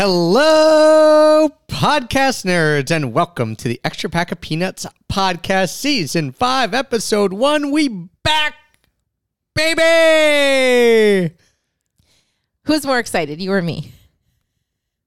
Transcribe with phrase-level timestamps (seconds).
[0.00, 7.32] Hello, podcast nerds, and welcome to the Extra Pack of Peanuts podcast, season five, episode
[7.32, 7.72] one.
[7.72, 7.88] We
[8.22, 8.54] back,
[9.56, 11.34] baby.
[12.62, 13.90] Who's more excited, you or me?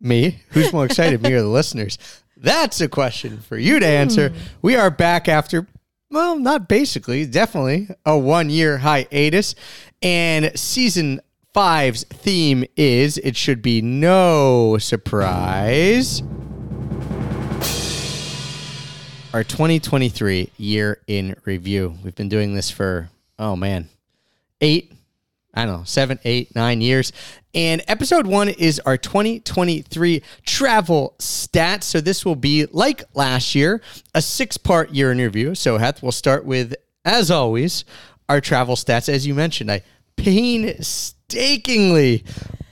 [0.02, 0.41] Me?
[0.50, 1.98] Who's more excited, me or the listeners?
[2.36, 4.32] That's a question for you to answer.
[4.32, 4.38] Hmm.
[4.62, 5.68] We are back after,
[6.10, 9.55] well, not basically, definitely a one year hiatus.
[10.02, 11.21] And season
[11.54, 16.22] five's theme is it should be no surprise.
[19.34, 21.95] Our 2023 year in review.
[22.04, 23.09] We've been doing this for,
[23.40, 23.90] oh man,
[24.59, 24.94] eight,
[25.54, 27.14] I don't know, seven, eight, nine years.
[27.54, 31.84] And episode one is our 2023 travel stats.
[31.84, 33.81] So this will be like last year,
[34.14, 35.56] a six part year in review.
[35.56, 36.76] So, Heth, we'll start with,
[37.06, 37.86] as always,
[38.28, 39.08] our travel stats.
[39.08, 39.81] As you mentioned, I
[41.31, 42.23] painstakingly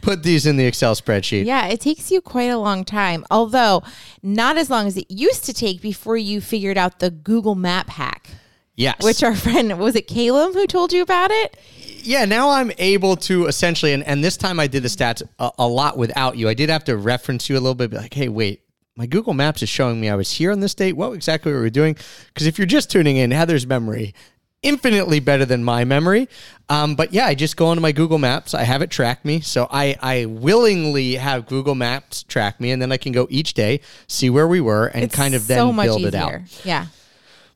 [0.01, 1.45] put these in the Excel spreadsheet.
[1.45, 3.83] Yeah, it takes you quite a long time, although
[4.23, 7.89] not as long as it used to take before you figured out the Google Map
[7.89, 8.29] hack,
[8.75, 9.03] Yes.
[9.03, 11.57] which our friend, was it Caleb who told you about it?
[12.01, 15.51] yeah, now I'm able to essentially, and, and this time I did the stats a,
[15.59, 16.47] a lot without you.
[16.47, 18.61] I did have to reference you a little bit, be like, hey, wait,
[18.95, 20.93] my Google Maps is showing me I was here on this date.
[20.93, 21.97] What exactly were we doing?
[22.27, 24.13] Because if you're just tuning in, Heather's memory
[24.61, 26.27] infinitely better than my memory.
[26.67, 28.53] Um, but yeah, I just go into my Google Maps.
[28.53, 32.81] I have it track me, so I I willingly have Google Maps track me, and
[32.81, 35.57] then I can go each day, see where we were, and It's kind of then
[35.57, 36.09] so much build easier.
[36.09, 36.65] it out.
[36.65, 36.85] Yeah.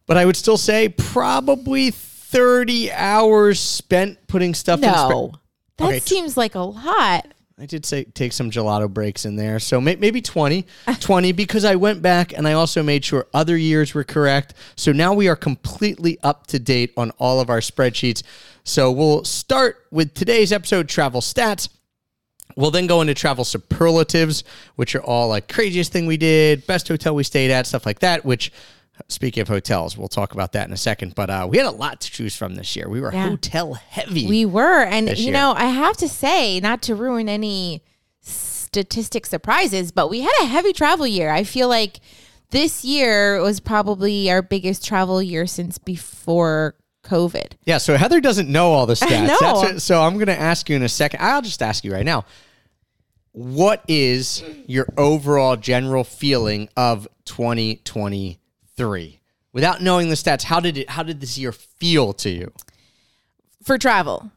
[0.08, 4.92] But I would still say probably 30 hours spent putting stuff in.
[4.92, 5.34] No,
[5.78, 7.28] that Okay, seems like a lot.
[7.64, 9.58] I did say take some gelato breaks in there.
[9.58, 10.66] So may, maybe 20,
[11.00, 14.54] 20 because I went back and I also made sure other years were correct.
[14.76, 18.22] So now we are completely up to date on all of our spreadsheets.
[18.66, 21.70] So we'll start with today's episode travel stats.
[22.58, 24.44] We'll then go into travel superlatives,
[24.76, 28.00] which are all like craziest thing we did, best hotel we stayed at, stuff like
[28.00, 28.52] that, which
[29.08, 31.16] speaking of hotels, we'll talk about that in a second.
[31.16, 32.88] But uh, we had a lot to choose from this year.
[32.90, 33.30] We were Yeah.
[33.30, 34.28] hotel heavy.
[34.28, 34.84] We were.
[34.84, 35.34] And, you year.
[35.34, 37.84] know, I have to say, not to ruin any
[38.22, 41.30] statistic surprises, but we had a heavy travel year.
[41.32, 42.00] I feel like
[42.52, 47.54] this year was probably our biggest travel year since before COVID.
[47.66, 49.42] Yeah, so Heather doesn't know all the stats.
[49.42, 51.20] what- so I'm going to ask you in a second.
[51.22, 52.26] I'll just ask you right now.
[53.32, 57.08] What is your overall general feeling of
[58.84, 59.20] 2023?
[59.54, 62.52] Without knowing the stats, how did it how did this year feel to you?
[63.64, 64.30] for travel.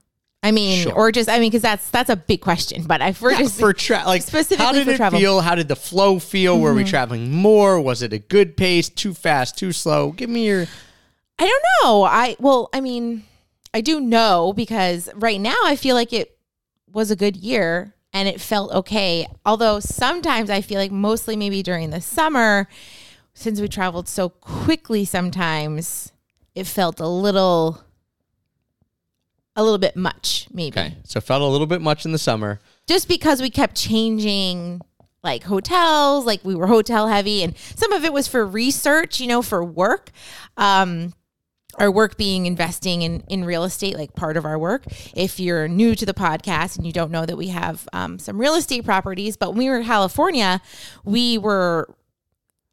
[0.43, 0.93] I mean, Sure.
[0.93, 2.85] or just I mean, because that's that's a big question.
[2.85, 5.19] But if we're just for tra- like specifically how did for it travel.
[5.19, 5.25] Mm-hmm.
[5.25, 5.41] feel?
[5.41, 6.61] How did the flow feel?
[6.61, 7.81] Were we traveling more?
[7.81, 8.89] Was it a good pace?
[8.89, 9.59] Too fast?
[9.59, 10.13] Too slow?
[10.13, 10.67] Give me your
[11.39, 12.05] I don't know.
[12.05, 13.25] I well, I mean,
[13.75, 16.39] I do know because right now I feel like it
[16.93, 19.27] was a good year and it felt okay.
[19.45, 22.69] Although sometimes I feel like mostly maybe during the summer,
[23.37, 26.11] since we traveled so quickly, sometimes
[26.55, 27.83] it felt a little,
[29.55, 30.79] a little bit much, maybe.
[30.79, 30.95] okay.
[31.05, 32.61] So felt a little bit much in the summer.
[32.89, 34.81] just because we kept changing
[35.23, 39.27] like hotels, like we were hotel heavy, and some of it was for research, you
[39.27, 40.13] know, for work.
[40.57, 41.13] Um,
[41.79, 44.85] our work being investing in, in real estate, like part of our work.
[45.15, 48.39] If you're new to the podcast and you don't know that we have um, some
[48.39, 50.63] real estate properties, but when we were in California,
[51.05, 51.95] we were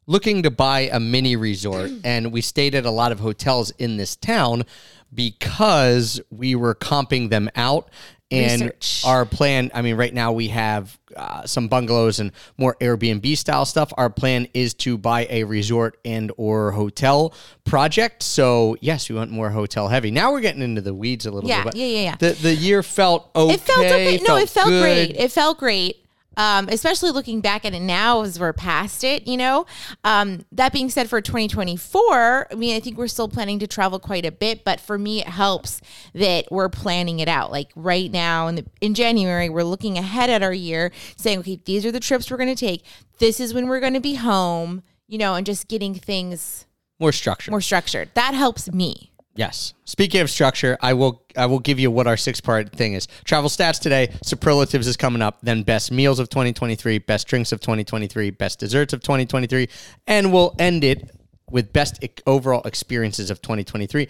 [0.06, 3.96] looking to buy a mini resort and we stayed at a lot of hotels in
[3.96, 4.64] this town
[5.12, 7.88] because we were comping them out
[8.30, 9.02] and Research.
[9.06, 13.64] our plan i mean right now we have uh, some bungalows and more airbnb style
[13.66, 17.34] stuff our plan is to buy a resort and or hotel
[17.64, 21.30] project so yes we want more hotel heavy now we're getting into the weeds a
[21.30, 22.16] little Yeah, bit but yeah, yeah, yeah.
[22.18, 24.20] the, the year felt okay It felt okay.
[24.26, 24.82] No, it felt good.
[24.82, 25.16] great.
[25.16, 26.03] It felt great.
[26.36, 29.66] Um, especially looking back at it now as we're past it, you know.
[30.02, 33.98] Um, that being said, for 2024, I mean, I think we're still planning to travel
[33.98, 35.80] quite a bit, but for me, it helps
[36.14, 37.50] that we're planning it out.
[37.50, 41.60] Like right now in the in January, we're looking ahead at our year, saying, okay,
[41.64, 42.84] these are the trips we're going to take.
[43.18, 46.66] This is when we're going to be home, you know, and just getting things
[47.00, 48.10] more structured more structured.
[48.14, 49.10] That helps me.
[49.36, 49.74] Yes.
[49.84, 53.08] Speaking of structure, I will I will give you what our six part thing is.
[53.24, 57.60] Travel stats today, superlatives is coming up, then best meals of 2023, best drinks of
[57.60, 59.68] 2023, best desserts of 2023,
[60.06, 61.10] and we'll end it
[61.50, 64.08] with best overall experiences of 2023.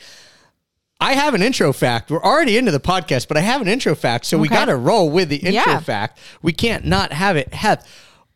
[1.01, 2.11] I have an intro fact.
[2.11, 4.77] We're already into the podcast, but I have an intro fact, so we got to
[4.77, 5.81] roll with the intro Yeah.
[5.81, 6.19] fact.
[6.43, 7.53] We can't not have it.
[7.53, 7.87] Heth,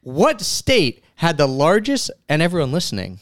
[0.01, 3.21] what state had the largest, and everyone listening,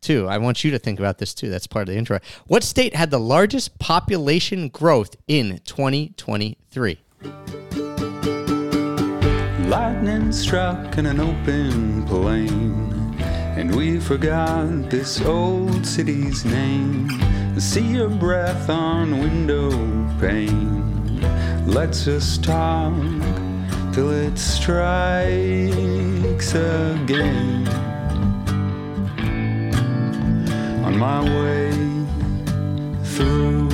[0.00, 1.48] too, I want you to think about this too.
[1.50, 2.20] That's part of the intro.
[2.46, 6.98] What state had the largest population growth in 2023?
[9.68, 12.96] Lightning struck in an open plain.
[13.56, 17.08] And we forgot this old city's name.
[17.58, 19.70] See your breath on window
[20.20, 21.20] pane.
[21.66, 22.92] Let's us talk
[23.92, 24.84] till it strikes
[26.54, 27.85] again.
[30.96, 31.70] My way
[33.04, 33.68] through,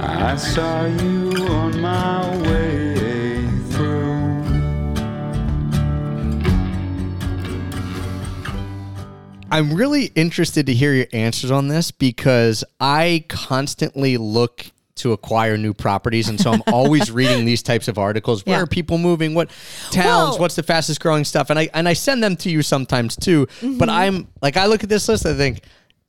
[0.00, 4.42] I saw you on my way through.
[9.50, 14.66] I'm really interested to hear your answers on this because I constantly look
[15.02, 18.44] to acquire new properties and so I'm always reading these types of articles.
[18.46, 18.62] Where Yeah.
[18.62, 19.34] are people moving?
[19.34, 19.50] What
[19.90, 20.30] towns?
[20.32, 21.50] Well- what's the fastest growing stuff?
[21.50, 23.46] And I and I send them to you sometimes too.
[23.46, 23.78] Mm-hmm.
[23.78, 25.60] But I'm like I look at this list I think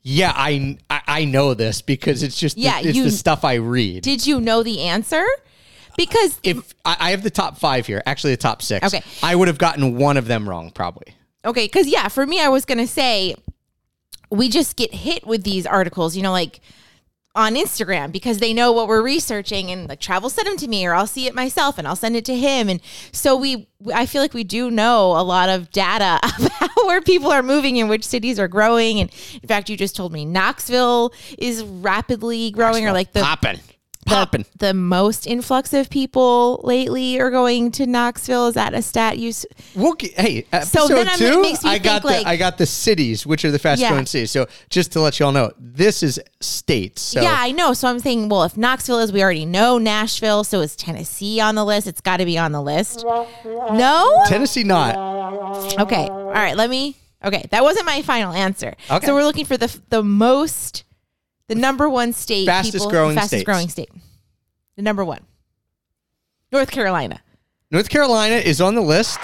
[0.05, 3.53] yeah, I, I know this because it's just Yeah, the, it's you- the stuff I
[3.55, 4.03] read.
[4.03, 5.23] Did you know the answer?
[5.95, 8.85] Because if I, I have the top five here, actually the top six.
[8.85, 9.01] Okay.
[9.21, 11.13] I would have gotten one of them wrong probably.
[11.45, 13.35] Okay, because yeah, for me, I was gonna say
[14.31, 16.59] we just get hit with these articles, you know, like
[17.35, 20.85] on Instagram because they know what we're researching and like travel send them to me
[20.85, 22.69] or I'll see it myself and I'll send it to him.
[22.69, 22.79] And
[23.11, 27.31] so we I feel like we do know a lot of data about where people
[27.31, 28.99] are moving and which cities are growing.
[28.99, 29.09] And
[29.41, 33.59] in fact you just told me Knoxville is rapidly growing or like the popping,
[34.03, 34.45] popping.
[34.57, 39.29] the most influx of people lately are going to Knoxville is that a stat you
[39.29, 39.45] s-
[39.75, 42.37] We'll get, hey, So then I'm- two, makes me I got think, the like- I
[42.37, 43.89] got the cities, which are the fastest Yeah.
[43.89, 44.31] growing cities.
[44.31, 47.01] So just to let you all know, this is states.
[47.01, 47.73] So Yeah, I know.
[47.73, 50.43] So I'm saying, well, if Knoxville is, we already know Nashville.
[50.43, 51.87] So is Tennessee on the list?
[51.87, 53.05] It's got to be on the list.
[53.71, 54.23] No?
[54.27, 54.95] Tennessee not.
[55.79, 56.07] Okay.
[56.07, 56.55] All right.
[56.55, 56.95] Let me.
[57.23, 57.45] Okay.
[57.51, 58.73] That wasn't my final answer.
[58.91, 59.05] Okay.
[59.05, 60.83] So we're looking for the the most,
[61.47, 62.45] the number one state.
[62.45, 63.43] Fastest growing Fastest states.
[63.45, 63.89] growing state.
[64.75, 65.21] The number one.
[66.51, 67.21] North Carolina.
[67.71, 69.19] North Carolina is on the list.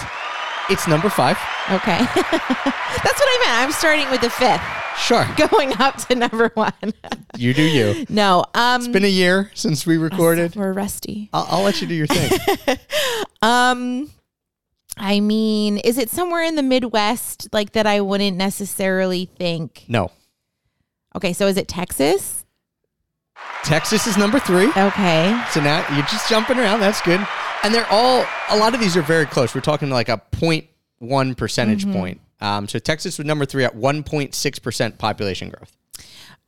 [0.68, 1.38] It's number five.
[1.70, 1.98] Okay.
[2.14, 3.58] That's what I meant.
[3.58, 4.60] I'm starting with the fifth,
[4.98, 6.72] Sure, going up to number one.
[7.36, 8.04] you do you.
[8.08, 8.44] no.
[8.54, 8.80] Um.
[8.82, 10.54] It's been a year since we recorded.
[10.56, 11.30] we're rusty.
[11.32, 12.78] I'll, I'll let you do your thing.
[13.42, 14.10] Um,
[14.96, 17.86] I mean, is it somewhere in the Midwest like that?
[17.86, 19.84] I wouldn't necessarily think.
[19.88, 20.10] No,
[21.16, 22.44] Okay, so is it Texas?
[23.64, 24.68] Texas is number three.
[24.76, 26.80] Okay, So now you're just jumping around.
[26.80, 27.26] That's good.
[27.62, 29.54] And they're all, a lot of these are very close.
[29.54, 31.92] We're talking like a 0.1 percentage Mm-hmm.
[31.92, 32.20] point.
[32.40, 35.76] Um, so Texas was number three at 1.6% population growth.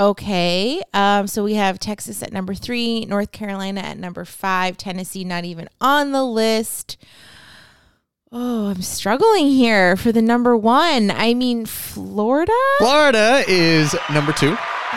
[0.00, 0.81] okay.
[0.94, 5.44] Um, so we have Texas at number three, North Carolina at number five, Tennessee not
[5.44, 6.97] even on the list.
[8.34, 11.11] Oh, I'm struggling here for the number one.
[11.11, 14.52] I mean, Florida Florida is number two.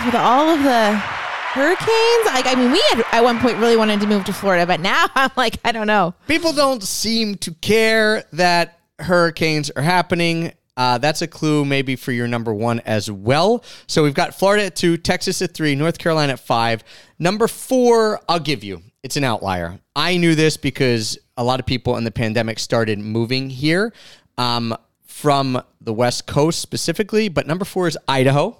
[0.06, 2.26] with all of the hurricanes.
[2.28, 4.80] Like, I mean, we had at one point really wanted to move to Florida, but
[4.80, 6.14] now I'm like, I don't know.
[6.28, 10.54] People don't seem to care that hurricanes are happening.
[10.78, 13.66] Uh, that's a clue maybe for your number one as well.
[13.88, 16.86] So we've got Florida at two, Texas at three, North Carolina at five.
[17.20, 18.82] Number four, I'll give you.
[19.04, 19.80] It's an outlier.
[19.96, 23.94] I knew this because a lot of people in the pandemic started moving here
[24.38, 27.30] um, from the West Coast specifically.
[27.30, 28.58] But number four is Idaho.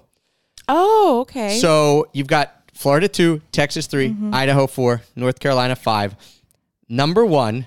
[0.68, 1.58] Oh, okay.
[1.58, 4.34] So you've got Florida two, Texas 3 Mm-hmm.
[4.34, 6.14] Idaho four, North Carolina five.
[6.88, 7.66] Number one,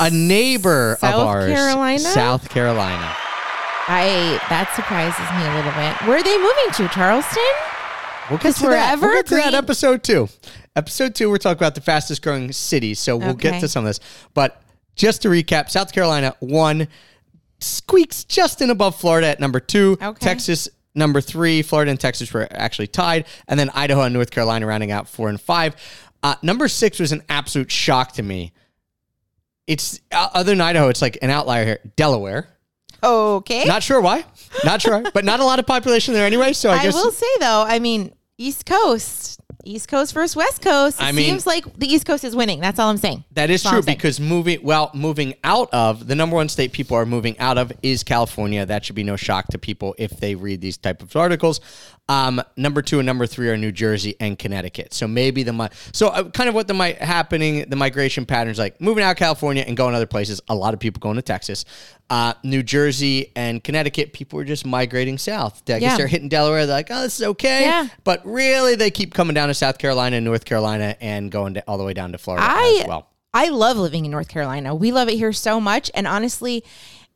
[0.00, 1.98] a neighbor South of ours, Carolina?
[1.98, 3.14] South Carolina.
[3.90, 5.96] I that surprises me a little bit.
[6.06, 6.94] Where are they moving to?
[6.94, 7.42] Charleston?
[8.28, 9.00] We'll get to that.
[9.00, 10.28] We'll get to that episode two.
[10.78, 13.00] Episode two, we're talking about the fastest growing cities.
[13.00, 13.98] So we'll get to some of this.
[14.32, 14.62] But
[14.94, 16.86] just to recap, South Carolina one
[17.58, 19.98] squeaks just in above Florida at number two.
[20.00, 20.24] Okay.
[20.24, 21.62] Texas number three.
[21.62, 25.28] Florida and Texas were actually tied, and then Idaho and North Carolina rounding out four
[25.28, 25.74] and five.
[26.22, 28.52] Uh, number six was an absolute shock to me.
[29.66, 31.80] It's uh, other than Idaho, it's like an outlier here.
[31.96, 32.46] Delaware.
[33.02, 33.64] Okay.
[33.64, 34.24] Not sure why.
[34.64, 36.52] Not sure, but not a lot of population there anyway.
[36.52, 36.94] So I, guess.
[36.94, 39.37] I guess will say though, I mean, East Coast.
[39.70, 41.00] East Coast versus West Coast.
[41.00, 42.60] It I mean- seems like the East Coast is winning.
[42.60, 43.24] That's all I'm saying.
[43.32, 46.96] That is That's true because moving well, moving out of the number one state people
[46.96, 48.64] are moving out of is California.
[48.66, 51.60] That should be no shock to people if they read these type of articles.
[52.10, 54.94] Um, number two and number three are New Jersey and Connecticut.
[54.94, 58.58] So maybe the mi- so uh, kind of what the might happening the migration patterns
[58.58, 60.40] like moving out of California and going other places.
[60.48, 61.66] A lot of people going to Texas,
[62.10, 64.12] uh, New Jersey and Connecticut.
[64.12, 65.62] People are just migrating south.
[65.68, 65.96] I guess Yeah.
[65.98, 66.64] they're hitting Delaware.
[66.66, 67.62] They're like, oh, this is okay.
[67.62, 67.88] Yeah.
[68.04, 71.64] But really, they keep coming down to South Carolina and North Carolina and going to,
[71.68, 73.08] all the way down to Florida I as well.
[73.34, 74.74] I love living in North Carolina.
[74.74, 75.90] We love it here so much.
[75.94, 76.64] And honestly,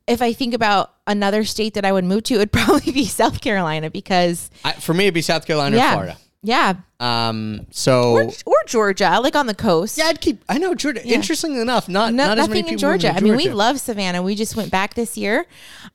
[0.05, 3.05] if I think about another state that I would move to, it would probably be
[3.05, 6.17] South Carolina because I, for me, it'd be South Carolina yeah, or Florida.
[6.43, 6.73] yeah,
[7.03, 9.97] Um, so or, or Georgia, like on the coast.
[9.97, 10.41] yeah, I'd keep.
[10.47, 11.05] I know Georgia.
[11.05, 13.17] Interestingly enough, not No, not as many nothing people in move Georgia.
[13.17, 14.21] I mean, we love Savannah.
[14.23, 15.45] We just went back this year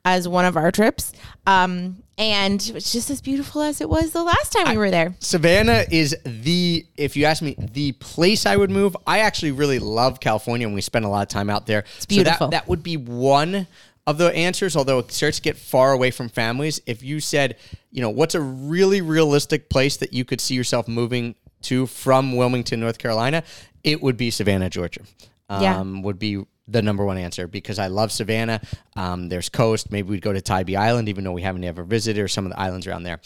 [0.04, 1.12] as one of our trips.
[1.46, 5.14] Um, and it's just as beautiful as it was the last time we were there.
[5.20, 8.96] Savannah is the, if you ask me, the place I would move.
[9.06, 11.84] I actually really love California and we spend a lot of time out there.
[11.96, 12.38] It's beautiful.
[12.38, 13.68] So that, that would be one
[14.08, 16.80] of the answers, although it starts to get far away from families.
[16.86, 17.56] If you said,
[17.90, 22.34] you know, what's a really realistic place that you could see yourself moving to from
[22.34, 23.42] Wilmington, North Carolina,
[23.84, 25.02] it would be Savannah, Georgia.
[25.50, 25.82] Um, Yeah.
[26.02, 28.60] would be the number one answer because I love Savannah.
[28.96, 29.90] Um, there's coast.
[29.90, 32.52] Maybe we'd go to Tybee Island, even though we haven't ever visited or some of
[32.52, 33.20] the islands around there.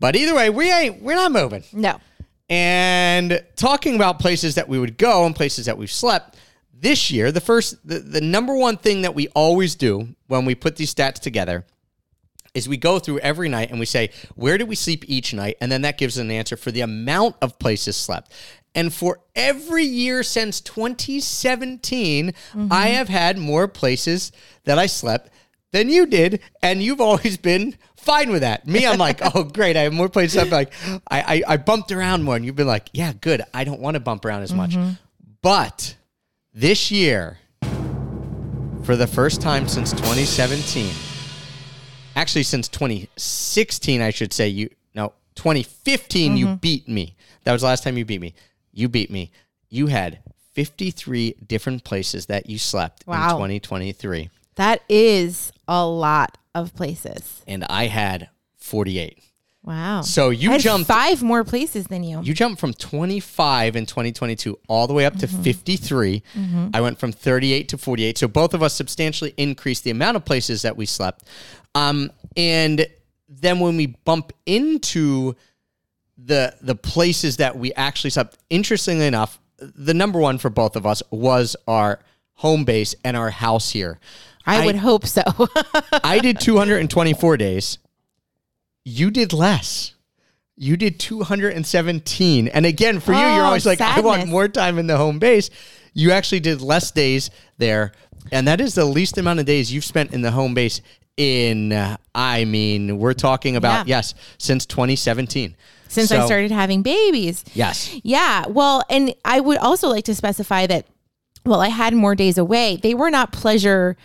[0.00, 1.62] But either way, we ain't we're not moving.
[1.72, 2.00] No.
[2.48, 6.36] And talking about places that we would go and places that we've slept
[6.82, 10.54] this year, the first the, the number one thing that we always do when we
[10.54, 11.64] put these stats together
[12.54, 15.56] is we go through every night and we say, where did we sleep each night?
[15.60, 18.32] And then that gives an answer for the amount of places slept.
[18.74, 22.68] And for every year since 2017, mm-hmm.
[22.70, 24.32] I have had more places
[24.64, 25.30] that I slept
[25.70, 26.40] than you did.
[26.62, 28.66] And you've always been fine with that.
[28.66, 29.76] Me, I'm like, oh, great.
[29.76, 30.42] I have more places.
[30.42, 30.72] I'm like,
[31.10, 32.36] I, I, I bumped around more.
[32.36, 33.42] And you've been like, yeah, good.
[33.54, 34.72] I don't want to bump around as much.
[34.72, 34.92] Mm-hmm.
[35.42, 35.96] But
[36.54, 37.38] this year,
[38.82, 40.92] for the first time since 2017,
[42.14, 46.54] actually since 2016 i should say you no 2015 you mm-hmm.
[46.56, 47.16] beat me.
[47.44, 48.34] That was the last time you beat me.
[48.72, 49.32] You beat me.
[49.68, 50.20] You had
[50.52, 57.42] 53 different places that you slept in 2023 That is a lot of places.
[57.46, 58.28] and i had
[58.58, 59.18] 48
[59.64, 60.02] Wow.
[60.02, 62.20] so you I jumped five more places than you.
[62.22, 66.22] you jumped from 25 in 2022 all the way up to 53
[66.74, 70.24] i went from 38 to 48 so both of us substantially increased the amount of
[70.24, 71.24] places that we slept
[71.74, 72.86] um, and
[73.28, 75.34] then when we bump into
[76.18, 80.86] the the places that we actually slept interestingly enough the number one for both of
[80.86, 82.00] us was our
[82.34, 84.00] home base and our house here
[84.44, 85.22] I, would hope so.
[86.04, 87.78] I did 224 days.
[88.84, 89.94] You did less.
[90.56, 92.48] You did 217.
[92.48, 95.18] And again, for you, you're Oh, always like, I want more time in the home
[95.18, 95.50] base.
[95.94, 97.92] You actually did less days there.
[98.30, 100.80] And that is the least amount of days you've spent in the home base
[101.16, 103.96] in, uh, I mean, we're talking about, Yeah.
[103.98, 105.56] yes, since 2017.
[105.88, 107.44] Since I started having babies.
[107.54, 107.94] Yes.
[108.02, 108.46] Yeah.
[108.48, 110.86] Well, and I would also like to specify that
[111.44, 112.78] well, I had more days away.
[112.80, 113.96] They were not pleasure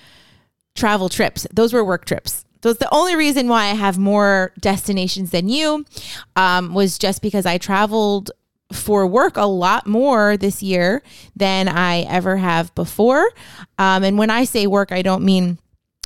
[0.75, 1.45] travel trips.
[1.53, 2.43] Those were work trips.
[2.63, 5.85] So it's the only reason why I have more destinations than you
[6.35, 8.31] um, was just because I traveled
[8.71, 11.01] for work a lot more this year
[11.35, 13.29] than I ever have before.
[13.77, 15.57] Um, and when I say work, I don't mean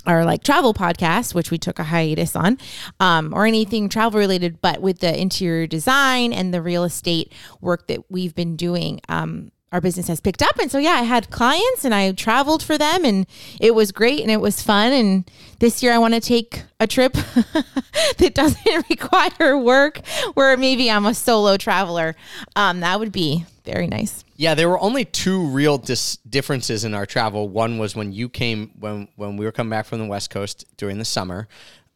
[0.05, 2.58] our like travel podcast, which we took a hiatus on,
[3.00, 7.88] um, or anything travel related, but with the interior design and the real estate work
[7.88, 10.60] that we've been doing, um, our business has picked up.
[10.60, 13.25] And so, yeah, I had clients and I traveled for them and
[13.60, 14.92] it was great and it was fun.
[14.92, 17.13] And this year I want to take a trip
[18.18, 22.16] that doesn't require work where maybe I'm a solo traveler.
[22.56, 24.25] Um, that would be very nice.
[24.36, 27.48] Yeah, there were only two real dis- differences in our travel.
[27.48, 30.66] One was when you came when when we were coming back from the West Coast
[30.78, 31.48] during the summer.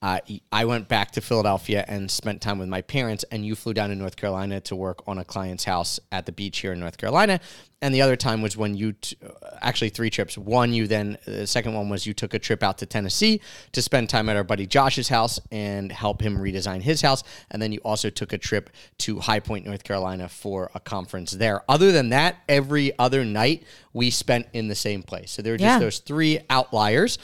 [0.06, 0.20] Uh,
[0.52, 3.90] I went back to Philadelphia and spent time with my parents, and you flew down
[3.90, 7.00] to North Carolina to work on a client's house at the beach here in North
[7.00, 7.40] Carolina.
[7.82, 10.38] And the other time was when you, t- uh, actually three trips.
[10.38, 13.82] One, you then, the second one was you took a trip out to Tennessee to
[13.82, 17.24] spend time at our buddy Josh's house and help him redesign his house.
[17.50, 18.70] And then you also took a trip
[19.00, 21.64] to High Point, North Carolina for a conference there.
[21.68, 25.32] Other than that, every other night we spent in the same place.
[25.32, 25.80] So there were just Yeah.
[25.80, 27.18] those three outliers.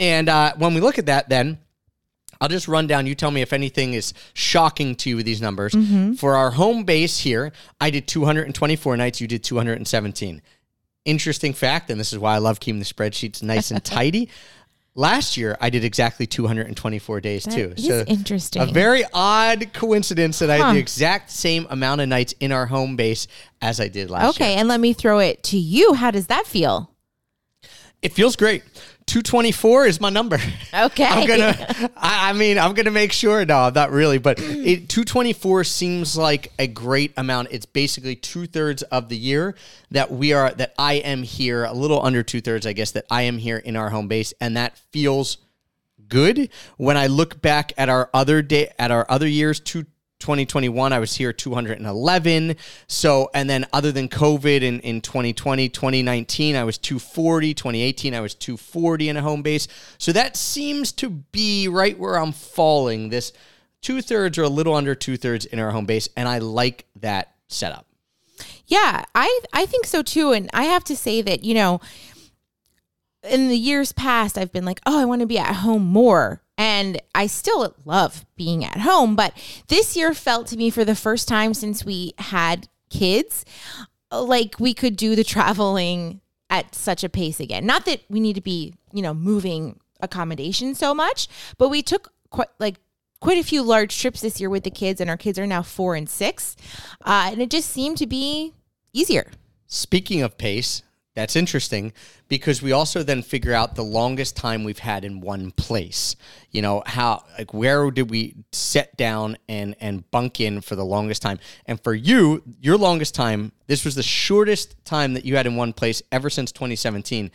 [0.00, 1.58] And uh, when we look at that, then
[2.40, 3.06] I'll just run down.
[3.06, 5.72] You tell me if anything is shocking to you with these numbers.
[5.72, 6.14] Mm-hmm.
[6.14, 9.20] For our home base here, I did 224 nights.
[9.20, 10.42] You did 217.
[11.04, 14.30] Interesting fact, and this is why I love keeping the spreadsheets nice and tidy.
[14.96, 17.74] Last year, I did exactly 224 days too.
[17.76, 18.62] is interesting.
[18.62, 22.66] A very odd coincidence that I had the exact same amount of nights in our
[22.66, 23.26] home base
[23.60, 24.48] as I did last year.
[24.48, 24.54] Okay.
[24.54, 25.94] And let me throw it to you.
[25.94, 26.94] How does that feel?
[28.02, 28.62] It feels great.
[29.06, 30.38] 224 is my number.
[30.74, 31.04] Okay.
[31.04, 31.90] I'm gonna.
[31.96, 33.44] I, I mean, I'm gonna make sure.
[33.44, 34.18] No, not really.
[34.18, 37.48] But it, 224 seems like a great amount.
[37.52, 39.54] It's basically two thirds of the year
[39.92, 40.50] that we are.
[40.50, 41.64] That I am here.
[41.64, 42.90] A little under two thirds, I guess.
[42.90, 45.38] That I am here in our home base, and that feels
[46.08, 46.50] good.
[46.76, 49.86] When I look back at our other day, at our other years, two.
[50.24, 52.56] 2021, I was here 211.
[52.86, 57.52] So, and then other than COVID in, in 2020, 2019, I was 240.
[57.52, 59.68] 2018, I was 240 in a home base.
[59.98, 63.10] So that seems to be right where I'm falling.
[63.10, 63.34] This
[63.82, 66.08] two thirds or a little under two thirds in our home base.
[66.16, 67.86] And I like that setup.
[68.66, 70.32] Yeah, I I think so too.
[70.32, 71.82] And I have to say that, you know,
[73.22, 76.40] in the years past, I've been like, oh, I want to be at home more.
[76.56, 79.16] And I still love being at home.
[79.16, 79.36] But
[79.68, 83.44] this year felt to me for the first time since we had kids,
[84.12, 86.20] like we could do the traveling
[86.50, 87.66] at such a pace again.
[87.66, 92.12] Not that we need to be, you know, moving accommodation so much, but we took
[92.30, 92.76] quite like
[93.20, 95.62] quite a few large trips this year with the kids, and our kids are now
[95.62, 96.56] four and six.
[97.04, 98.52] Uh, and it just seemed to be
[98.92, 99.30] easier.
[99.66, 100.82] Speaking of pace,
[101.14, 101.92] that's interesting
[102.28, 106.16] because we also then figure out the longest time we've had in one place.
[106.50, 110.84] You know, how like where did we set down and and bunk in for the
[110.84, 111.38] longest time?
[111.66, 115.54] And for you, your longest time, this was the shortest time that you had in
[115.56, 117.30] one place ever since 2017.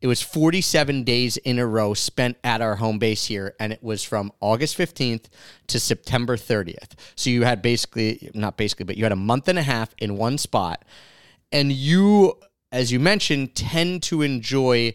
[0.00, 3.82] It was 47 days in a row spent at our home base here, and it
[3.82, 5.24] was from August 15th
[5.66, 6.90] to September 30th.
[7.16, 10.16] So you had basically, not basically, but you had a month and a half in
[10.16, 10.84] one spot.
[11.50, 12.38] And you,
[12.70, 14.94] as you mentioned, tend to enjoy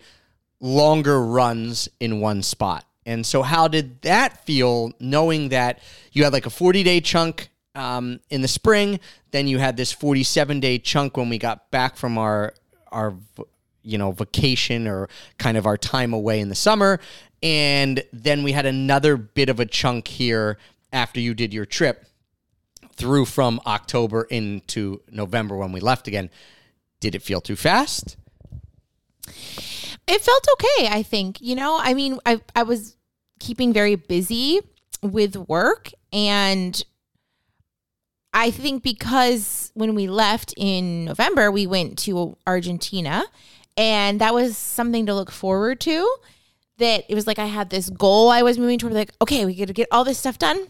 [0.60, 2.86] longer runs in one spot.
[3.06, 5.80] And so, how did that feel knowing that
[6.12, 9.00] you had like a 40 day chunk um, in the spring,
[9.32, 12.54] then you had this 47 day chunk when we got back from our
[12.92, 13.16] our
[13.84, 17.00] you know, vacation or kind of our time away in the summer.
[17.42, 20.58] And then we had another bit of a chunk here
[20.92, 22.06] after you did your trip
[22.96, 26.30] through from October into November when we left again.
[27.04, 28.16] Did it feel too fast?
[30.08, 31.42] It felt okay, I think.
[31.42, 32.96] You know, I mean, I I was
[33.42, 34.62] keeping very busy
[35.02, 36.82] with work and
[38.34, 43.26] I think because when we left in November, we went to Argentina
[43.76, 46.10] and that was something to look forward to.
[46.78, 49.56] That it was like I had this goal I was moving toward, like, okay, we
[49.56, 50.68] got to get all this stuff done.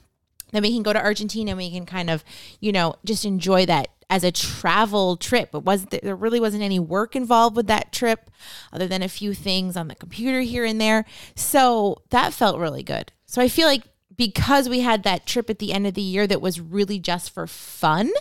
[0.53, 2.23] Then we can go to Argentina and we can kind of,
[2.61, 5.53] you know, just enjoy that as a travel trip.
[5.53, 8.29] It was there really wasn't any work involved with that trip
[8.71, 11.05] other than a few things on the computer here and there.
[11.35, 13.11] So that felt really good.
[13.25, 13.83] So I feel like
[14.15, 17.33] because we had that trip at the end of the year that was really just
[17.33, 18.11] for fun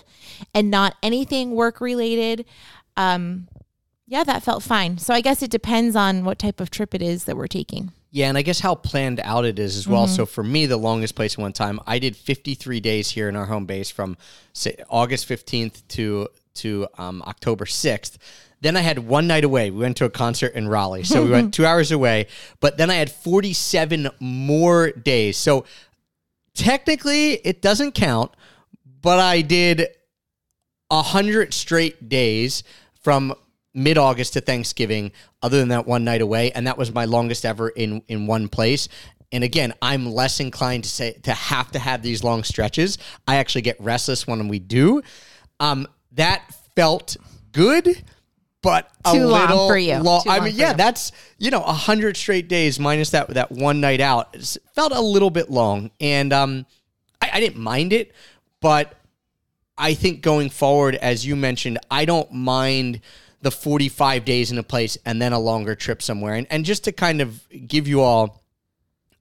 [0.54, 2.46] and not anything work related,
[2.96, 3.48] um,
[4.06, 4.98] yeah, that felt fine.
[4.98, 7.92] So I guess it depends on what type of trip it is that we're taking.
[8.14, 10.04] Yeah, and I guess how planned out it is as well.
[10.04, 10.16] Mm-hmm.
[10.16, 13.36] So for me, the longest place in one time, I did 53 days here in
[13.36, 14.18] our home base from
[14.52, 18.18] say, August 15th to to um, October 6th.
[18.60, 19.70] Then I had one night away.
[19.70, 22.26] We went to a concert in Raleigh, so we went two hours away.
[22.60, 25.38] But then I had 47 more days.
[25.38, 25.64] So
[26.54, 28.30] technically, it doesn't count.
[29.00, 29.88] But I did
[30.90, 32.62] a hundred straight days
[33.00, 33.34] from
[33.74, 37.44] mid August to Thanksgiving, other than that one night away, and that was my longest
[37.44, 38.88] ever in in one place.
[39.32, 42.98] And again, I'm less inclined to say to have to have these long stretches.
[43.26, 45.02] I actually get restless when we do.
[45.58, 47.16] Um, that felt
[47.52, 47.86] good,
[48.62, 49.96] but Too a long little for you.
[49.98, 50.76] Long, Too I long mean, for yeah, you.
[50.76, 54.28] that's you know a hundred straight days minus that that one night out.
[54.34, 56.66] It's felt a little bit long, and um,
[57.20, 58.12] I, I didn't mind it,
[58.60, 58.94] but
[59.82, 63.00] I think going forward, as you mentioned, I don't mind
[63.40, 66.34] the 45 days in a place and then a longer trip somewhere.
[66.34, 68.44] And, and just to kind of give you all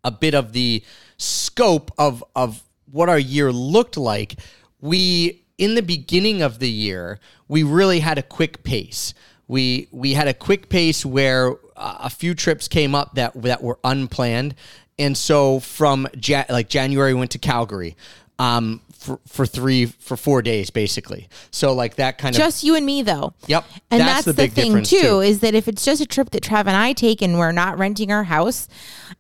[0.04, 0.84] a bit of the
[1.18, 4.36] scope of, of what our year looked like,
[4.80, 9.16] we, in the beginning of the year, we really had a quick pace.
[9.48, 13.80] We, we had a quick pace where a few trips came up that, that were
[13.84, 14.54] unplanned.
[15.00, 17.98] And so from ja- like January, we went to Calgary.
[18.38, 21.28] Um, for, for three for four days basically.
[21.50, 23.34] So like that kind of Just you and me though.
[23.48, 23.66] Yep.
[23.90, 25.20] And That's that's, the the, thing too, too.
[25.22, 27.80] is that if it's just a trip that Trav and I take and we're not
[27.80, 28.68] renting our house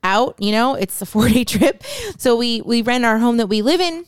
[0.03, 1.83] out, you know, it's a four day trip.
[2.17, 4.05] So we we rent our home that we live in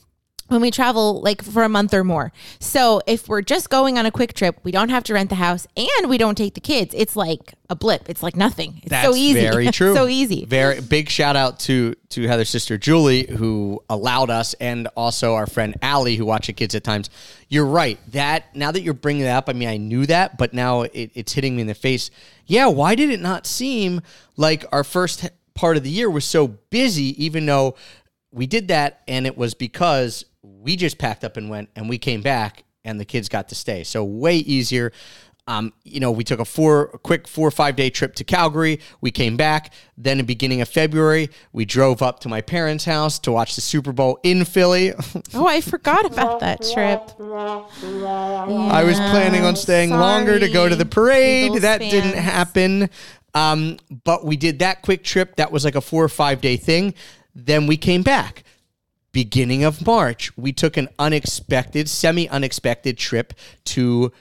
[0.54, 2.32] when we travel like for a month or more.
[2.60, 5.36] So if we're just going on a quick trip, we don't have to rent the
[5.36, 6.94] house and we don't take the kids.
[6.98, 8.10] It's like a blip.
[8.10, 8.80] It's like nothing.
[8.84, 9.42] It's That's so easy.
[9.42, 9.94] very true.
[9.94, 10.46] so easy.
[10.46, 15.48] Very big shout out to to Heather's sister Julie who allowed us, and also our
[15.48, 17.10] friend Allie who watches kids at times.
[17.50, 18.00] You're right.
[18.12, 21.12] That now that you're bringing that up, I mean, I knew that, but now it,
[21.16, 22.12] it's hitting me in the face.
[22.46, 24.02] Yeah, why did it not seem
[24.38, 27.76] like our first part of the year was so busy, even though
[28.32, 30.26] we did that, and it was because
[30.64, 33.56] we just packed up and went, and we came back, and the kids got to
[33.56, 33.84] stay.
[33.84, 34.92] So way easier.
[35.46, 38.24] Um, you know, we took a four, a quick four or five day trip to
[38.24, 38.80] Calgary.
[39.02, 39.74] We came back.
[39.98, 43.62] Then, the beginning of February, we drove up to my parents' house to watch the
[43.62, 44.94] Super Bowl in Philly.
[45.36, 47.02] Oh, I forgot about that trip.
[47.20, 51.46] I was planning on staying longer to go to the parade.
[51.46, 52.90] Eagles that didn't happen.
[53.34, 55.36] Um, but we did that quick trip.
[55.38, 56.94] That was like a four or five day thing.
[57.36, 58.44] Then we came back.
[59.14, 63.34] Beginning of March, we took an unexpected, semi unexpected trip
[63.66, 64.12] to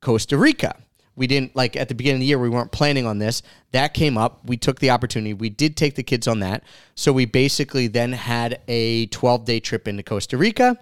[0.00, 0.74] Costa Rica.
[1.14, 3.42] We didn't like at the beginning of the year, we weren't planning on this.
[3.72, 4.44] That came up.
[4.46, 5.34] We took the opportunity.
[5.34, 6.64] We did take the kids on that.
[6.94, 10.78] So we basically then had a 12 day trip into Costa Rica.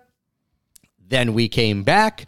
[1.09, 2.27] Then we came back.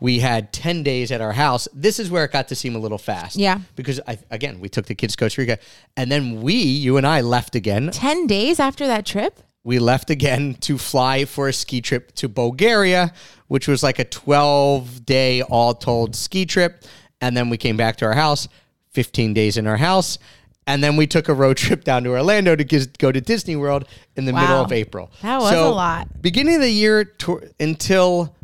[0.00, 1.68] We had 10 days at our house.
[1.72, 3.36] This is where it got to seem a little fast.
[3.36, 3.60] Yeah.
[3.76, 5.58] Because, I, again, we took the kids to Costa Rica.
[5.96, 9.40] And then we, you and I, left again 10 days after that trip?
[9.64, 13.12] We left again to fly for a ski trip to Bulgaria,
[13.48, 16.84] which was like a 12 day all told ski trip.
[17.20, 18.46] And then we came back to our house,
[18.90, 20.18] 15 days in our house.
[20.66, 22.64] And then we took a road trip down to Orlando to
[22.98, 25.10] go to Disney World in the middle of April.
[25.22, 26.08] That was a lot.
[26.20, 28.36] Beginning of the year to- until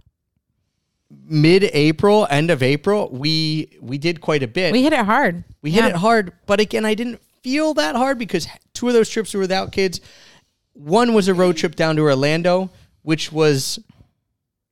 [1.29, 4.73] mid April, end of April, we we did quite a bit.
[4.73, 5.45] We hit it hard.
[5.63, 9.09] We hit it hard, but again, I didn't feel that hard because two of those
[9.11, 10.01] trips were without kids.
[10.75, 12.71] One was a road trip down to Orlando,
[13.03, 13.79] which was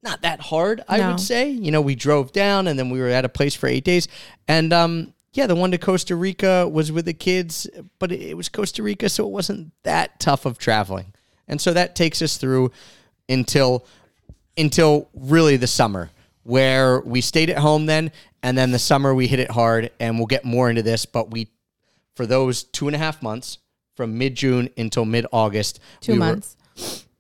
[0.03, 1.11] not that hard, I No.
[1.11, 1.51] would say.
[1.51, 4.09] You know, we drove down and then we were at a place for eight days.
[4.47, 8.37] And um, yeah, the one to Costa Rica was with the kids, but it, it
[8.37, 11.13] was Costa Rica, so it wasn't that tough of traveling.
[11.47, 12.71] And so that takes us through
[13.29, 13.85] until
[14.57, 16.11] until really the summer
[16.43, 18.11] where we stayed at home then
[18.43, 21.31] and then the summer we hit it hard and we'll get more into this but
[21.31, 21.47] we
[22.17, 23.59] for those two and a half months
[23.99, 26.57] from mid-june until mid-august Two we were- months.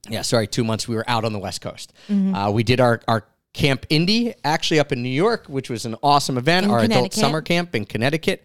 [0.09, 2.33] yeah sorry two months we were out on the west coast Mm-hmm.
[2.37, 5.97] uh, we did our, our camp indy actually up in new york which was an
[6.05, 8.45] awesome event In our adult summer camp in connecticut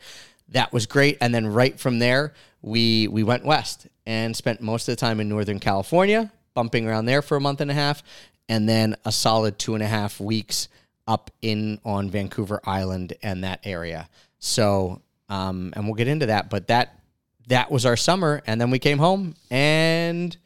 [0.50, 4.88] that was great and then right from there we we went west and spent most
[4.88, 8.02] of the time in northern california bumping around there for a month and a half
[8.50, 10.70] and then a solid two and a half weeks
[11.08, 16.50] up in on vancouver island and that area so um and we'll get into that
[16.50, 16.98] but that
[17.48, 20.38] that was our summer and then we came home and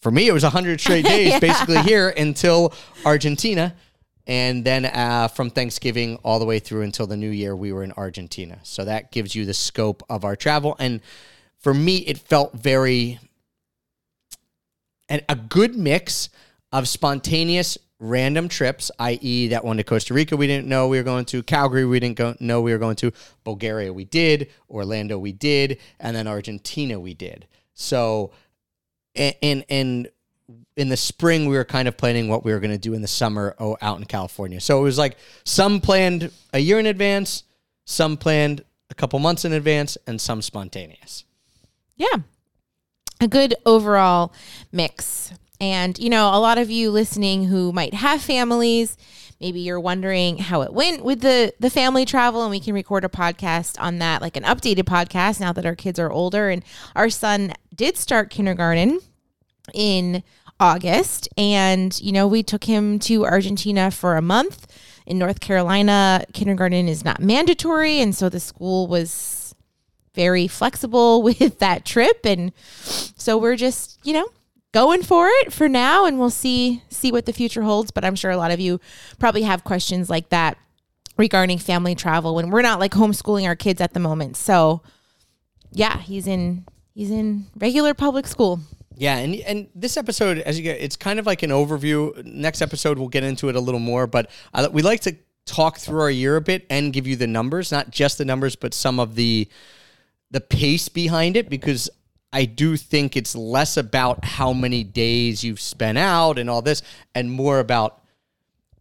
[0.00, 2.72] for me it was 100 straight days basically here until
[3.04, 3.74] argentina
[4.26, 7.82] and then uh, from thanksgiving all the way through until the new year we were
[7.82, 8.60] in argentina.
[8.62, 11.00] So that gives you the scope of our travel and
[11.58, 13.18] for me it felt very
[15.08, 16.28] and a good mix
[16.72, 21.04] of spontaneous random trips, i.e., that one to Costa Rica we didn't know we were
[21.04, 23.12] going to, Calgary we didn't go, know we were going to,
[23.44, 27.46] Bulgaria we did, Orlando we did, and then Argentina we did.
[27.74, 28.32] So,
[29.14, 30.08] and and,
[30.76, 33.02] in the spring we were kind of planning what we were going to do in
[33.02, 34.60] the summer oh, out in California.
[34.60, 37.44] So it was like some planned a year in advance,
[37.84, 41.24] some planned a couple months in advance, and some spontaneous.
[41.96, 42.16] Yeah.
[43.20, 44.32] A good overall
[44.72, 45.32] mix.
[45.60, 48.96] And, you know, a lot of you listening who might have families,
[49.40, 53.04] maybe you're wondering how it went with the the family travel and we can record
[53.04, 56.48] a podcast on that, like an updated podcast now that our kids are older.
[56.48, 56.64] And
[56.96, 59.00] our son did start kindergarten
[59.74, 60.22] in
[60.58, 64.66] August and you know we took him to Argentina for a month.
[65.06, 69.54] In North Carolina kindergarten is not mandatory and so the school was
[70.14, 72.24] very flexible with that trip.
[72.24, 72.52] And
[73.16, 74.28] so we're just you know
[74.72, 77.90] going for it for now and we'll see see what the future holds.
[77.90, 78.80] But i'm sure a lot of you
[79.18, 80.56] probably have questions like that
[81.16, 84.36] regarding family travel when we're not like homeschooling our kids at the moment.
[84.36, 84.82] So
[85.72, 88.60] yeah he's in he's in regular public school.
[88.96, 92.22] Yeah, and and this episode, as you get, it's kind of like an overview.
[92.22, 95.78] Next episode, we'll get into it a little more, but uh, we like to talk
[95.78, 98.74] through our year a bit and give you the numbers, not just the numbers, but
[98.74, 99.48] some of the
[100.30, 101.88] the pace behind it, because
[102.32, 106.82] I do think it's less about how many days you've spent out and all this,
[107.14, 108.00] and more about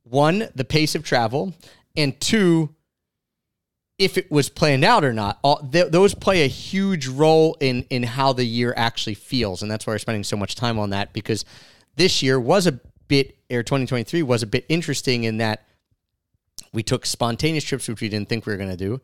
[0.04, 1.54] one, the pace of travel,
[1.96, 2.74] and two,
[3.98, 5.40] if it was planned out or not.
[5.44, 9.70] All, th- those play a huge role in in how the year actually feels, and
[9.70, 11.44] that's why we're spending so much time on that because
[11.96, 15.66] this year was a bit, or 2023 was a bit interesting in that
[16.72, 19.02] we took spontaneous trips, which we didn't think we were going to do.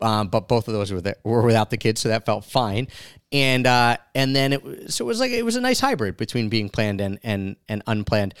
[0.00, 2.88] Um, but both of those were there, were without the kids, so that felt fine.
[3.32, 6.48] And uh, and then it so it was like it was a nice hybrid between
[6.48, 8.34] being planned and and and unplanned.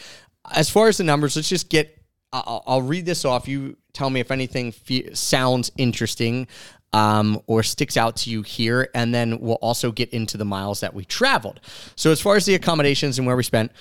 [0.54, 1.92] As far as the numbers, let's just get.
[2.32, 3.48] I'll, I'll read this off.
[3.48, 6.48] You tell me if anything fe- sounds interesting
[6.92, 10.80] um, or sticks out to you here, and then we'll also get into the miles
[10.80, 11.60] that we traveled.
[11.94, 13.72] So as far as the accommodations and where we spent,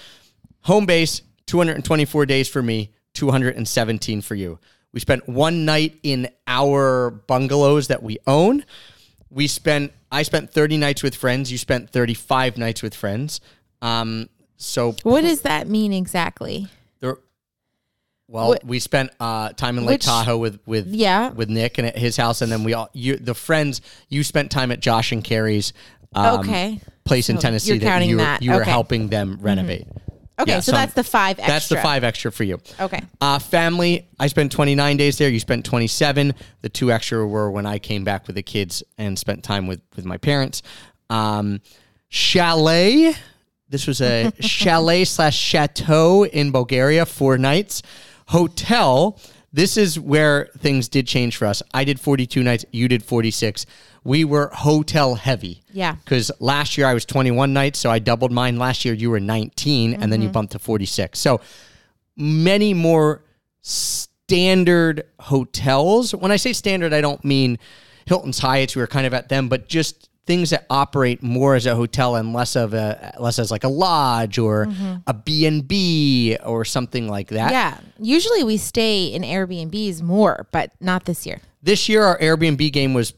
[0.61, 4.59] home base 224 days for me, 217 for you.
[4.95, 8.63] We spent one night in our bungalows that we own.
[9.29, 11.51] We spent I spent 30 nights with friends.
[11.51, 13.41] You spent 35 nights with friends.
[13.81, 16.67] Um, so what does that mean exactly
[17.01, 17.17] there,
[18.29, 21.31] well, Wh- we spent uh, time in Lake Which- Tahoe with with Yeah.
[21.31, 24.49] with Nick and at his house, and then we all you the friends you spent
[24.49, 25.73] time at Josh and Carrie's.
[26.13, 28.41] Um, okay place in Tennessee you're that counting you were, that.
[28.41, 28.63] you were Okay.
[28.63, 28.71] Mm-hmm.
[28.71, 29.85] helping them renovate.
[30.37, 31.47] Okay, Yeah, so some- that's the five extra.
[31.53, 32.59] That's the five extra for you.
[32.79, 33.01] Okay.
[33.21, 35.29] Uh, family, I spent 29 days there.
[35.29, 36.33] You spent 27.
[36.61, 39.81] The two extra were when I came back with the kids and spent time with,
[39.95, 40.61] with my parents.
[41.09, 41.61] Um,
[42.09, 43.13] chalet.
[43.69, 47.81] This was a chalet slash chateau in Bulgaria, four nights.
[48.27, 49.19] Hotel.
[49.53, 51.63] This is where things did change for us.
[51.73, 52.65] I did 42 nights.
[52.71, 53.65] You did 46.
[54.05, 55.63] We were hotel heavy.
[55.73, 55.95] Yeah.
[55.95, 58.57] Because last year I was 21 nights, so I doubled mine.
[58.57, 60.09] Last year you were 19, and Mm-hmm.
[60.11, 61.19] then you bumped to 46.
[61.19, 61.41] So
[62.15, 63.23] many more
[63.63, 66.13] standard hotels.
[66.15, 67.59] When I say standard, I don't mean
[68.05, 68.75] Hilton's Hyatts.
[68.75, 72.15] We were kind of at them, but just things that operate more as a hotel
[72.15, 74.67] and less of a less as like a lodge or
[75.05, 77.51] a B and B or something like that.
[77.51, 78.03] Mm-hmm.
[78.03, 78.13] Yeah.
[78.15, 81.41] Usually we stay in Airbnbs more, but not this year.
[81.61, 83.13] This year our Airbnb game was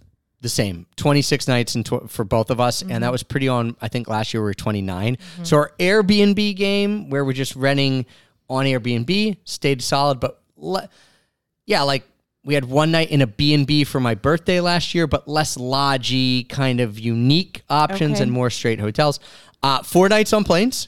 [0.47, 3.75] the same 26 nights and tw- for both of us and that was pretty on
[3.81, 8.05] i think last year we were 29 so our airbnb game where we're just renting
[8.49, 10.87] on airbnb stayed solid but le-
[11.65, 12.03] yeah like
[12.45, 16.45] we had one night in a b&b for my birthday last year but less lodgy
[16.45, 18.23] kind of unique options Okay.
[18.23, 19.19] and more straight hotels
[19.63, 20.87] uh, four nights on planes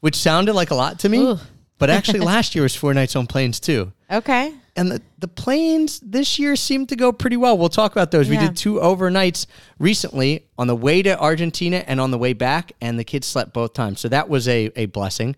[0.00, 1.38] which sounded like a lot to me Ooh.
[1.78, 4.54] but actually last year was four nights on planes too Okay.
[4.76, 7.56] And the, the planes this year seem to go pretty well.
[7.56, 8.28] We'll talk about those.
[8.28, 9.46] We did two overnights
[9.78, 13.52] recently on the way to Argentina and on the way back, and the kids slept
[13.52, 14.00] both times.
[14.00, 15.36] So that was a, a blessing.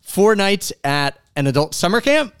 [0.00, 2.32] Four nights at an adult summer camp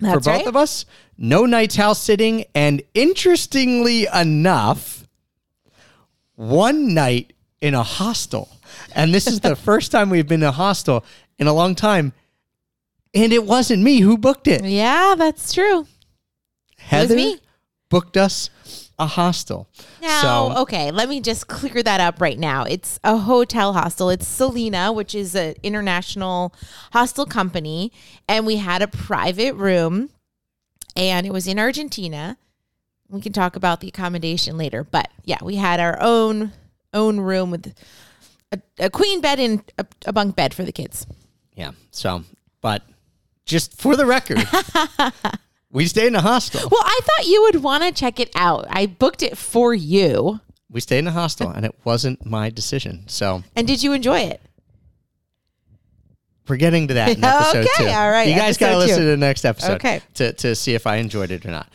[0.00, 0.46] for both right.
[0.46, 0.84] of us.
[1.16, 2.44] No nights house sitting.
[2.54, 5.06] And interestingly enough,
[6.34, 8.48] one night in a hostel.
[8.94, 11.04] And this is the first time we've been in a hostel
[11.38, 12.12] in a long time.
[13.16, 14.64] And it wasn't me who booked it.
[14.64, 15.86] Yeah, that's true.
[16.76, 17.36] Heather
[17.88, 18.50] booked us
[18.98, 19.68] a hostel.
[20.00, 22.64] Now, so okay, let me just clear that up right now.
[22.64, 24.10] It's a hotel hostel.
[24.10, 26.54] It's Selina, which is an international
[26.92, 27.92] hostel company,
[28.28, 30.10] and we had a private room,
[30.94, 32.38] and it was in Argentina.
[33.08, 36.52] We can talk about the accommodation later, but yeah, we had our own
[36.94, 37.74] own room with
[38.52, 41.06] a, a queen bed and a, a bunk bed for the kids.
[41.54, 42.24] yeah, so
[42.62, 42.82] but
[43.46, 44.42] just for the record,
[45.70, 46.68] we stayed in a hostel.
[46.68, 48.66] Well, I thought you would want to check it out.
[48.68, 53.04] I booked it for you, We stayed in a hostel, and it wasn't my decision.
[53.06, 54.40] So and did you enjoy it?
[56.48, 57.88] we're getting to that in episode Okay, two.
[57.90, 59.04] all right, You guys got to listen two.
[59.04, 60.00] to the next episode Okay.
[60.14, 61.68] to, to see if I enjoyed it or not.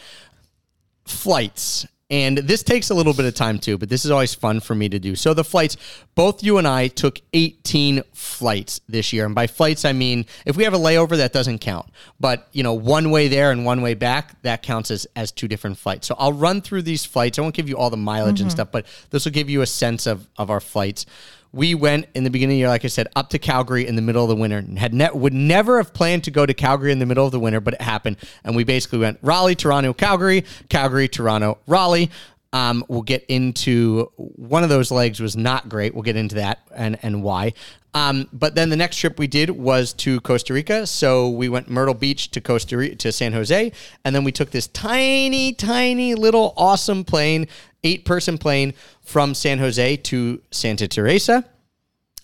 [1.06, 1.86] Flights.
[2.12, 4.76] And this takes a little bit of time too, but this is always fun for
[4.76, 5.16] me to do.
[5.16, 5.78] So the flights,
[6.14, 9.26] both you and I took 18 flights this year.
[9.26, 11.90] And by flights, I mean, if we have a layover, that doesn't count.
[12.20, 15.48] But, you know, one way there and one way back, that counts as, as two
[15.48, 16.06] different flights.
[16.06, 17.40] So I'll run through these flights.
[17.40, 18.56] I won't give you all the mileage and mm-hmm.
[18.56, 21.06] stuff, but this will give you a sense of, of our flights.
[21.54, 23.96] We went in the beginning of the year, like I said, up to Calgary in
[23.96, 24.64] the middle of the winter.
[24.78, 27.40] Had ne- would never have planned to go to Calgary in the middle of the
[27.40, 32.10] winter, but it happened, and we basically went Raleigh, Toronto, Calgary, Calgary, Toronto, Raleigh.
[32.54, 35.94] Um, we'll get into one of those legs was not great.
[35.94, 37.54] We'll get into that and and why.
[37.94, 40.88] Um, but then the next trip we did was to Costa Rica.
[40.88, 43.72] So we went Myrtle Beach to Costa Rica to San Jose,
[44.06, 47.48] and then we took this tiny, tiny little awesome plane,
[47.84, 51.46] eight person plane from San Jose to Santa Teresa,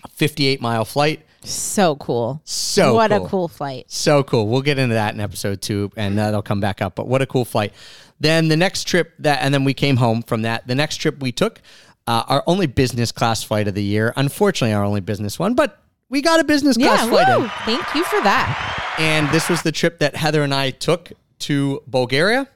[0.03, 1.23] a 58 mile flight.
[1.43, 2.41] So cool.
[2.43, 3.25] So what cool.
[3.25, 3.85] a cool flight.
[3.87, 4.47] So cool.
[4.47, 6.95] We'll get into that in episode two, and that'll come back up.
[6.95, 7.73] But what a cool flight.
[8.19, 10.67] Then the next trip that, and then we came home from that.
[10.67, 11.61] The next trip we took,
[12.07, 14.13] uh, our only business class flight of the year.
[14.15, 17.41] Unfortunately, our only business one, but we got a business class Yeah, flight in.
[17.43, 17.47] woo.
[17.65, 18.95] Thank you for that.
[18.97, 22.47] And this was the trip that Heather and I took to Bulgaria.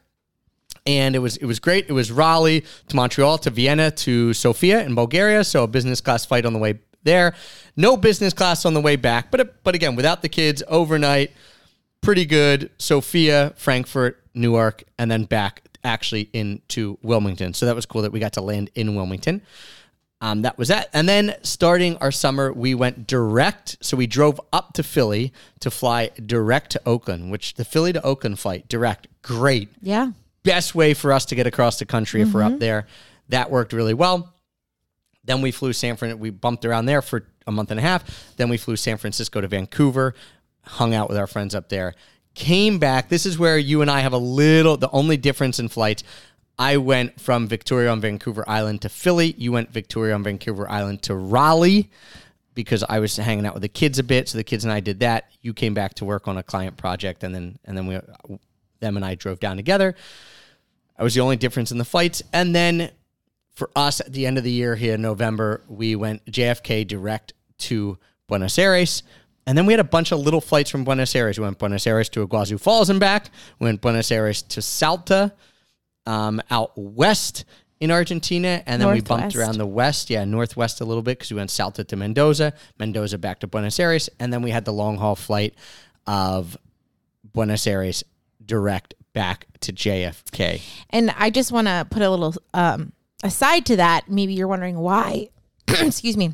[0.85, 1.85] And it was it was great.
[1.89, 5.43] It was Raleigh to Montreal to Vienna to Sofia in Bulgaria.
[5.43, 7.33] So a business class flight on the way there.
[7.75, 9.31] No business class on the way back.
[9.31, 11.31] But but again, without the kids, overnight,
[12.01, 12.71] pretty good.
[12.77, 17.53] Sofia, Frankfurt, Newark, and then back actually into Wilmington.
[17.53, 19.41] So that was cool that we got to land in Wilmington.
[20.21, 20.89] Um, that was that.
[20.93, 23.77] And then starting our summer, we went direct.
[23.81, 28.01] So we drove up to Philly to fly direct to Oakland, which the Philly to
[28.03, 29.69] Oakland flight, direct, great.
[29.81, 30.11] Yeah.
[30.43, 32.53] Best way for us to get across the country if we're Mm-hmm.
[32.55, 32.87] up there.
[33.29, 34.33] That worked really well.
[35.23, 36.17] Then we flew San Fran.
[36.19, 38.33] We bumped around there for a month and a half.
[38.37, 40.15] Then we flew San Francisco to Vancouver,
[40.63, 41.93] hung out with our friends up there.
[42.33, 43.09] Came back.
[43.09, 44.77] This is where you and I have a little.
[44.77, 46.03] The only difference in flights.
[46.57, 49.33] I went from Victoria on Vancouver Island to Philly.
[49.37, 51.89] You went Victoria on Vancouver Island to Raleigh
[52.53, 54.29] because I was hanging out with the kids a bit.
[54.29, 55.25] So the kids and I did that.
[55.41, 57.99] You came back to work on a client project, and then and then we
[58.79, 59.95] them and I drove down together.
[61.01, 62.21] I was the only difference in the flights.
[62.31, 62.91] And then
[63.55, 67.33] for us at the end of the year here in November, we went JFK direct
[67.57, 69.01] to Buenos Aires.
[69.47, 71.39] And then we had a bunch of little flights from Buenos Aires.
[71.39, 73.31] We went Buenos Aires to Iguazu Falls and back.
[73.57, 75.33] We went Buenos Aires to Salta,
[76.05, 77.45] um, out west
[77.79, 81.31] in Argentina, and then we bumped around the west, yeah, northwest a little bit because
[81.31, 84.73] we went Salta to Mendoza, Mendoza back to Buenos Aires, and then we had the
[84.73, 85.55] long haul flight
[86.05, 86.55] of
[87.33, 88.03] Buenos Aires
[88.45, 90.61] direct back to JFK.
[90.89, 92.93] And I just want to put a little um,
[93.23, 94.09] aside to that.
[94.09, 95.29] Maybe you're wondering why,
[95.67, 96.33] excuse me,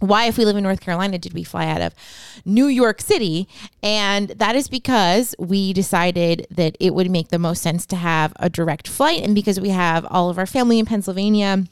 [0.00, 1.94] why, if we live in North Carolina, did we fly out of
[2.46, 3.46] New York City?
[3.82, 8.32] And that is because we decided that it would make the most sense to have
[8.36, 9.22] a direct flight.
[9.22, 11.64] And because we have all of our family in Pennsylvania,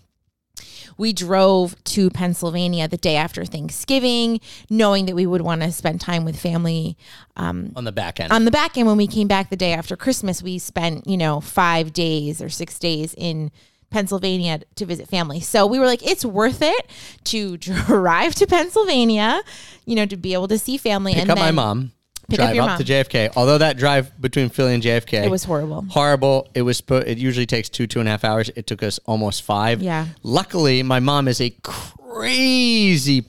[0.96, 6.00] we drove to Pennsylvania the day after Thanksgiving, knowing that we would want to spend
[6.00, 6.96] time with family
[7.36, 8.32] um, on the back end.
[8.32, 8.86] on the back end.
[8.86, 12.48] When we came back the day after christmas we spent you know five days or
[12.48, 13.50] six days in
[13.90, 15.40] pennsylvania to visit family.
[15.40, 16.90] So we were like it's worth it
[17.24, 19.40] to drive to pennsylvania
[19.86, 21.92] you know to be able to see family Pick and up then my mom,
[22.28, 23.32] Pick up drive your up to JFK.
[23.36, 26.46] Although that drive between Philly and JFK, it was horrible horrible.
[26.54, 26.80] It was.
[26.82, 28.50] Put, It usually takes two, two and a half hours.
[28.54, 29.80] It took us almost five.
[29.82, 30.06] Yeah.
[30.22, 33.24] Luckily, my mom is a crazy,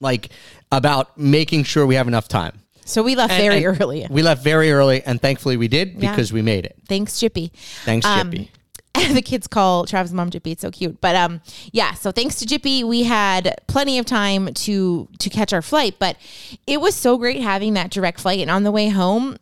[0.00, 0.28] like,
[0.70, 2.60] about making sure we have enough time.
[2.86, 5.94] so we left And- very and early We left very early, and thankfully we did
[5.98, 6.10] Yeah.
[6.10, 6.76] because we made it.
[6.88, 7.50] thanks chippy
[7.84, 8.50] Thanks, Um, Chippy.
[9.12, 10.52] the kids call Travis' mom Jippy.
[10.52, 11.00] It's so cute.
[11.00, 11.40] But um,
[11.72, 11.94] yeah.
[11.94, 15.96] So thanks to Jippy, we had plenty of time to to catch our flight.
[15.98, 16.16] But
[16.66, 18.40] it was so great having that direct flight.
[18.40, 19.36] And on the way home,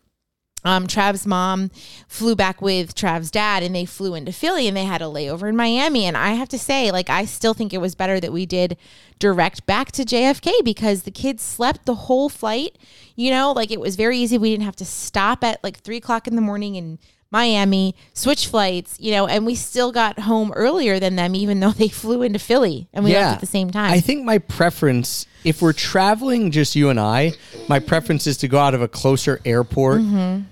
[0.64, 1.70] um, Trav's mom
[2.06, 5.48] flew back with Trav's dad, and they flew into Philly, and they had a layover
[5.48, 6.06] in Miami.
[6.06, 8.76] And I have to say, like, I still think it was better that we did
[9.18, 12.78] direct back to JFK because the kids slept the whole flight.
[13.16, 14.38] You know, like it was very easy.
[14.38, 16.98] We didn't have to stop at like three o'clock in the morning in
[17.32, 18.96] Miami, switch flights.
[19.00, 22.38] You know, and we still got home earlier than them, even though they flew into
[22.38, 23.90] Philly and we left at the same time.
[23.92, 27.32] I think my preference, if we're traveling just you and I,
[27.68, 30.42] my preference is to go out of a closer airport Mm-hmm.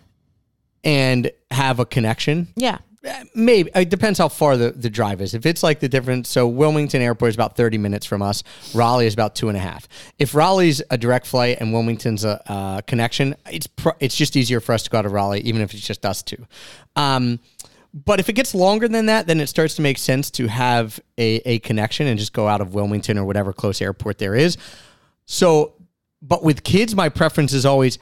[0.85, 2.49] and have a connection.
[2.57, 2.79] yeah.
[3.03, 5.35] Eh, Maybe it depends how far the, the drive is.
[5.35, 8.43] If it's like the difference, so Wilmington Airport is about thirty minutes from us.
[8.75, 9.89] Raleigh is about two and a half.
[10.19, 14.61] If Raleigh's a direct flight and Wilmington's a uh, connection, it's pro- it's just easier
[14.61, 16.47] for us to go to Raleigh, even if it's just us two.
[16.97, 17.41] Um,
[17.93, 21.01] but if it gets longer than that, then it starts to make sense to have
[21.19, 24.57] a, a connection and just go out of Wilmington or whatever close airport there is.
[25.27, 25.73] So,
[26.23, 27.99] but with kids, my preference is always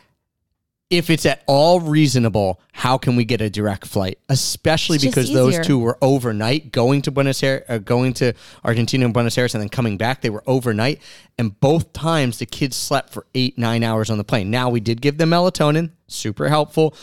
[0.91, 4.19] if it's at all reasonable, how can we get a direct flight?
[4.31, 8.33] Especially It's because those two were overnight going to Buenos Aires, uh, going to
[8.65, 10.23] Argentina and Buenos Aires, and then coming back.
[10.23, 11.03] They were overnight,
[11.37, 14.51] and both times the kids slept for eight, nine hours on the plane.
[14.51, 16.95] Now we did give them melatonin, super helpful,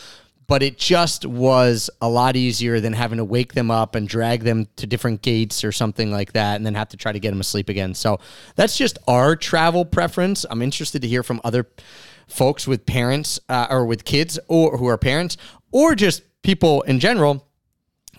[0.48, 4.42] but it just was a lot easier than having to wake them up and drag
[4.42, 7.30] them to different gates or something like that, and then have to try to get
[7.30, 7.94] them asleep again.
[7.94, 8.18] So
[8.56, 10.44] that's just our travel preference.
[10.50, 11.68] I'm interested to hear from other
[12.26, 15.36] folks with parents uh, or with kids or who are parents
[15.72, 17.46] or just people in general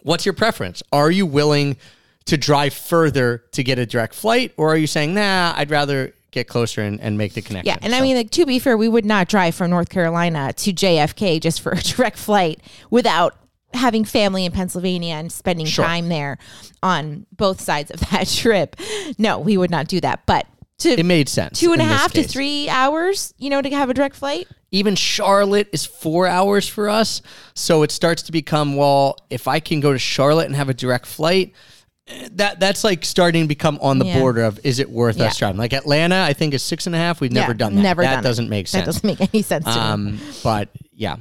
[0.03, 1.75] what's your preference are you willing
[2.25, 6.13] to drive further to get a direct flight or are you saying nah i'd rather
[6.31, 8.77] get closer and, and make the connection Yeah, and I mean, like to be fair,
[8.77, 12.59] we would not drive from North Carolina to JFK just for a direct flight
[12.91, 13.37] without
[13.73, 15.85] having family in Pennsylvania and spending Sure.
[15.85, 16.37] time there
[16.83, 18.75] on both sides of that trip.
[19.17, 20.25] No, we would not do that.
[20.25, 20.45] But
[20.79, 23.89] to it made sense two and a half to three hours, you know, to have
[23.89, 24.47] a direct flight.
[24.71, 27.21] even Charlotte is four hours for us.
[27.55, 30.73] So it starts to become, well, if I can go to Charlotte and have a
[30.75, 31.53] direct flight,
[32.07, 34.19] eh, that that's like starting to become on the Yeah.
[34.19, 35.25] border of is it worth Yeah.
[35.27, 35.57] us driving?
[35.57, 37.19] Like Atlanta, I think is six and a half.
[37.21, 37.81] We've never Yeah, done that.
[37.81, 38.85] Never that doesn't make sense.
[38.85, 39.77] That doesn't make any sense to me.
[39.79, 41.15] Um, but yeah.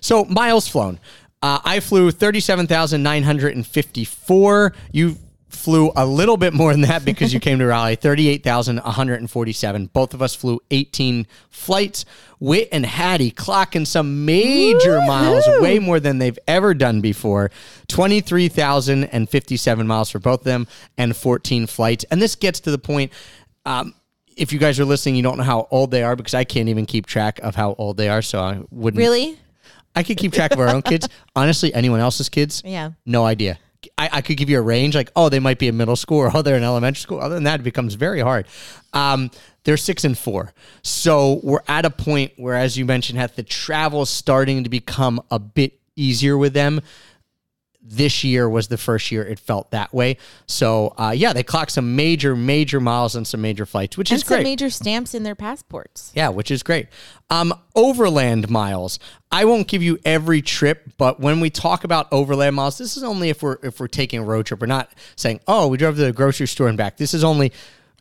[0.00, 1.00] So miles flown.
[1.42, 4.74] Uh, I flew 37,954.
[4.92, 5.16] You
[5.50, 9.86] flew a little bit more than that because you came to Raleigh, 38,147.
[9.86, 12.04] Both of us flew 18 flights.
[12.38, 17.50] Wit and Hattie clocking some major miles, way more than they've ever done before.
[17.88, 22.04] 23,057 miles for both of them and 14 flights.
[22.10, 23.12] And this gets to the point.
[23.66, 23.94] Um,
[24.36, 26.68] if you guys are listening, you don't know how old they are because I can't
[26.68, 28.22] even keep track of how old they are.
[28.22, 28.98] So I wouldn't.
[28.98, 29.38] really?
[29.94, 31.08] I could keep track of our own kids.
[31.36, 32.92] Honestly, anyone else's kids, Yeah.
[33.04, 33.58] no idea.
[33.96, 36.18] I, I could give you a range, like, oh, they might be in middle school
[36.18, 37.20] or oh, they're in elementary school.
[37.20, 38.46] Other than that, it becomes very hard.
[38.92, 39.30] Um,
[39.64, 40.52] they're six and four.
[40.82, 44.70] So we're at a point where, as you mentioned, Heth, the travel is starting to
[44.70, 46.80] become a bit easier with them.
[47.82, 50.16] This year was the first year it felt that way.
[50.46, 54.16] So uh, yeah, they clocked some major, major miles on some major flights, which and
[54.20, 54.44] is some great.
[54.44, 56.12] major stamps in their passports.
[56.14, 56.88] Yeah, which is great.
[57.30, 58.98] Um, overland miles.
[59.32, 63.02] I won't give you every trip, but when we talk about overland miles, this is
[63.02, 64.60] only if we're if we're taking a road trip.
[64.60, 66.96] We're not saying, oh, we drove to the grocery store and back.
[66.96, 67.52] This is only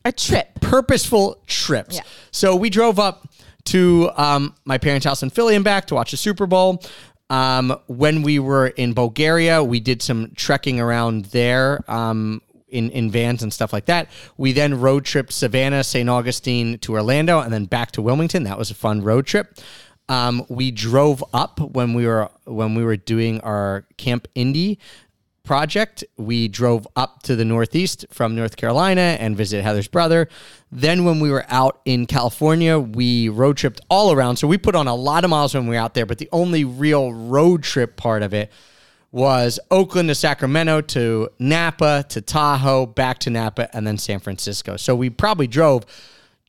[0.03, 0.59] A trip.
[0.61, 1.95] purposeful trips.
[1.95, 2.01] Yeah.
[2.31, 3.27] So we drove up
[3.65, 6.81] to um, my parents' house in Philly and back to watch the Super Bowl.
[7.29, 11.83] Um, when we were in Bulgaria, we did some trekking around there.
[11.87, 14.07] Um, in, in vans and stuff like that.
[14.37, 16.07] We then road tripped Savannah, St.
[16.07, 18.43] Augustine to Orlando, and then back to Wilmington.
[18.43, 19.57] That was a fun road trip.
[20.07, 24.79] Um, we drove up when we were when we were doing our Camp Indy
[25.49, 26.03] project.
[26.15, 30.29] We drove up to the Northeast from North Carolina and visited Heather's brother.
[30.71, 34.35] Then, when we were out in California, we road tripped all around.
[34.35, 36.29] So, we put on a lot of miles when we were out there, but the
[36.31, 38.51] only real road trip part of it
[39.11, 44.77] was Oakland to Sacramento to Napa to Tahoe, back to Napa, and then San Francisco.
[44.77, 45.83] So, we probably drove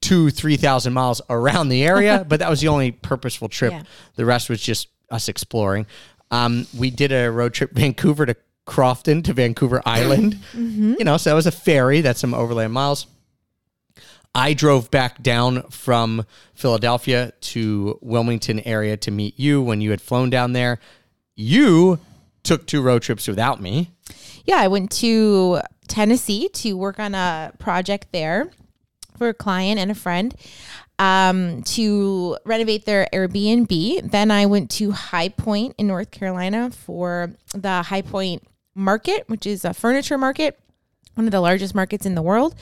[0.03, 3.73] two, 3,000 miles around the area, but that was the only purposeful trip.
[3.73, 3.83] Yeah.
[4.17, 5.87] The rest was just us exploring.
[6.31, 8.37] Um, we did a road trip Vancouver to
[8.71, 10.39] Crofton to Vancouver Island.
[10.55, 12.01] You know, so that was a ferry.
[12.03, 13.07] That's some overland miles.
[14.35, 20.01] I drove back down from Philadelphia to Wilmington area to meet you when you had
[20.01, 20.79] flown down there.
[21.35, 21.99] You
[22.43, 23.91] took two road trips without me.
[24.45, 28.51] Yeah, I went to Tennessee to work on a project there
[29.17, 30.35] for a client and a friend
[30.99, 34.11] um, to renovate their Airbnb.
[34.11, 39.47] Then I went to High Point in North Carolina for the High Point Market, which
[39.47, 40.59] is a furniture market,
[41.15, 42.55] one of the largest markets in the world.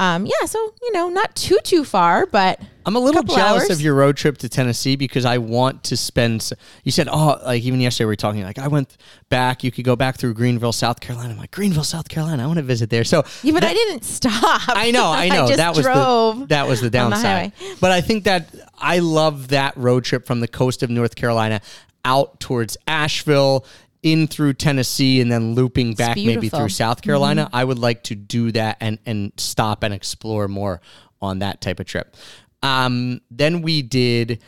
[0.00, 3.70] Um, yeah, so you know, not too too far, but I'm a little jealous hours.
[3.70, 6.50] of your road trip to Tennessee because I want to spend.
[6.84, 8.42] You said, oh, like even yesterday we were talking.
[8.42, 8.96] Like I went
[9.28, 9.62] back.
[9.62, 11.34] You could go back through Greenville, South Carolina.
[11.34, 12.42] I'm like Greenville, South Carolina.
[12.42, 13.04] I want to visit there.
[13.04, 14.62] So yeah, but I didn't stop.
[14.68, 15.48] I know, I know.
[15.48, 17.52] just that was the that was the on the downside.
[17.78, 21.60] but I think that I love that road trip from the coast of North Carolina
[22.06, 23.66] out towards Asheville,
[24.02, 27.48] in through Tennessee, and then looping back maybe through South Carolina.
[27.52, 30.80] I would like to do that and and stop and explore more
[31.20, 32.16] on that type of trip.
[32.62, 34.42] Um, then we did.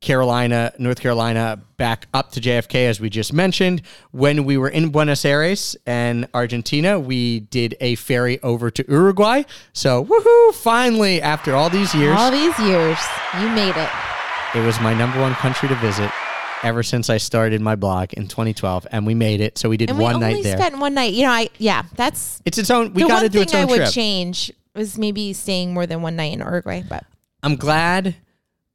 [0.00, 3.82] Carolina, North Carolina, back up to JFK, as we just mentioned.
[4.12, 9.42] When we were in Buenos Aires and Argentina, we did a ferry over to Uruguay.
[9.74, 10.54] So, woohoo!
[10.54, 12.98] Finally, after all these years, All these years,
[13.42, 13.90] you made it.
[14.54, 16.10] it was my number one country to visit
[16.62, 19.58] ever since I started my blog in 2012, and we made it.
[19.58, 20.58] So we did And one we only night there.
[20.58, 21.12] spent one night.
[21.14, 22.92] You know, I yeah, that's it's its own.
[22.92, 26.16] We got to do its own I would change was maybe staying more than one
[26.16, 26.82] night in Uruguay.
[26.88, 27.04] But
[27.42, 28.14] I'm glad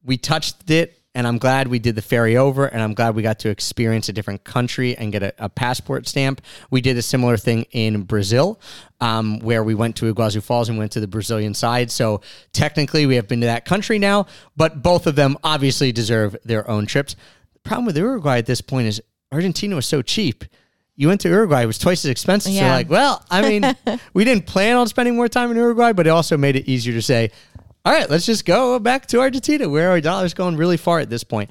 [0.03, 3.23] we touched it and I'm glad we did the ferry over and I'm glad we
[3.23, 6.41] got to experience a different country and get a, a passport stamp.
[6.69, 8.59] We did a similar thing in Brazil
[8.99, 11.89] um, where we went to Iguazu Falls and went to the Brazilian side.
[11.89, 12.21] So
[12.51, 14.27] technically we have been to that country now,
[14.57, 17.15] but both of them obviously deserve their own trips.
[17.65, 19.01] The problem with Uruguay at this point is
[19.31, 20.45] Argentina was so cheap.
[20.95, 22.51] You went to Uruguay, it was twice as expensive.
[22.53, 22.75] So Yeah.
[22.75, 23.75] like, well, I mean,
[24.13, 26.93] we didn't plan on spending more time in Uruguay, but it also made it easier
[26.93, 27.31] to say,
[27.83, 31.09] all right, let's just go back to Argentina where our dollar's going really far at
[31.09, 31.49] this point.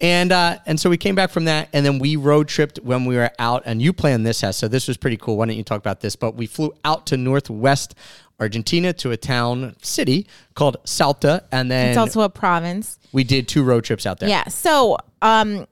[0.00, 3.04] And uh, and so we came back from that, and then we road tripped when
[3.04, 3.64] we were out.
[3.66, 5.36] And you planned this, Hess, so this was pretty cool.
[5.36, 6.14] Why don't you talk about this?
[6.14, 7.96] But we flew out to Northwest
[8.38, 12.98] Argentina to a town city called Salta, and then it's also a province.
[13.12, 14.28] we did two road trips out there.
[14.28, 14.44] Yeah.
[14.46, 15.66] So um,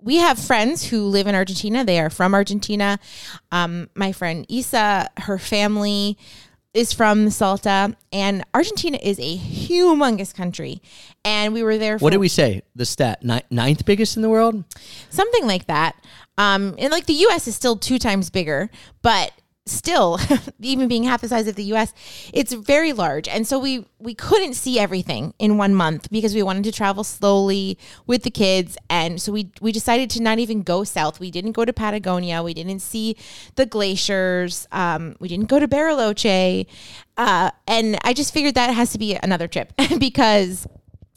[0.00, 1.84] we have friends who live in Argentina.
[1.84, 2.98] They are from Argentina.
[3.52, 6.18] Um, my friend Isa, her family
[6.74, 10.80] is from Salta, and Argentina is a humongous country.
[11.24, 12.62] And we were there for What did we say?
[12.76, 14.64] The stat Ni- ninth biggest in the world.
[15.10, 15.96] something like that.
[16.36, 17.48] Um, and like the U.S.
[17.48, 18.70] is still two times bigger,
[19.02, 19.32] but
[19.68, 20.18] still,
[20.60, 21.92] even being half the size of the U.S.,
[22.32, 23.28] it's very large.
[23.28, 27.04] And so we we couldn't see everything in one month because we wanted to travel
[27.04, 28.76] slowly with the kids.
[28.88, 31.20] And so we we decided to not even go south.
[31.20, 32.42] We didn't go to Patagonia.
[32.42, 33.16] We didn't see
[33.56, 34.66] the glaciers.
[34.72, 36.66] Um, we didn't go to Bariloche.
[37.16, 40.66] Uh, and I just figured that has to be another trip because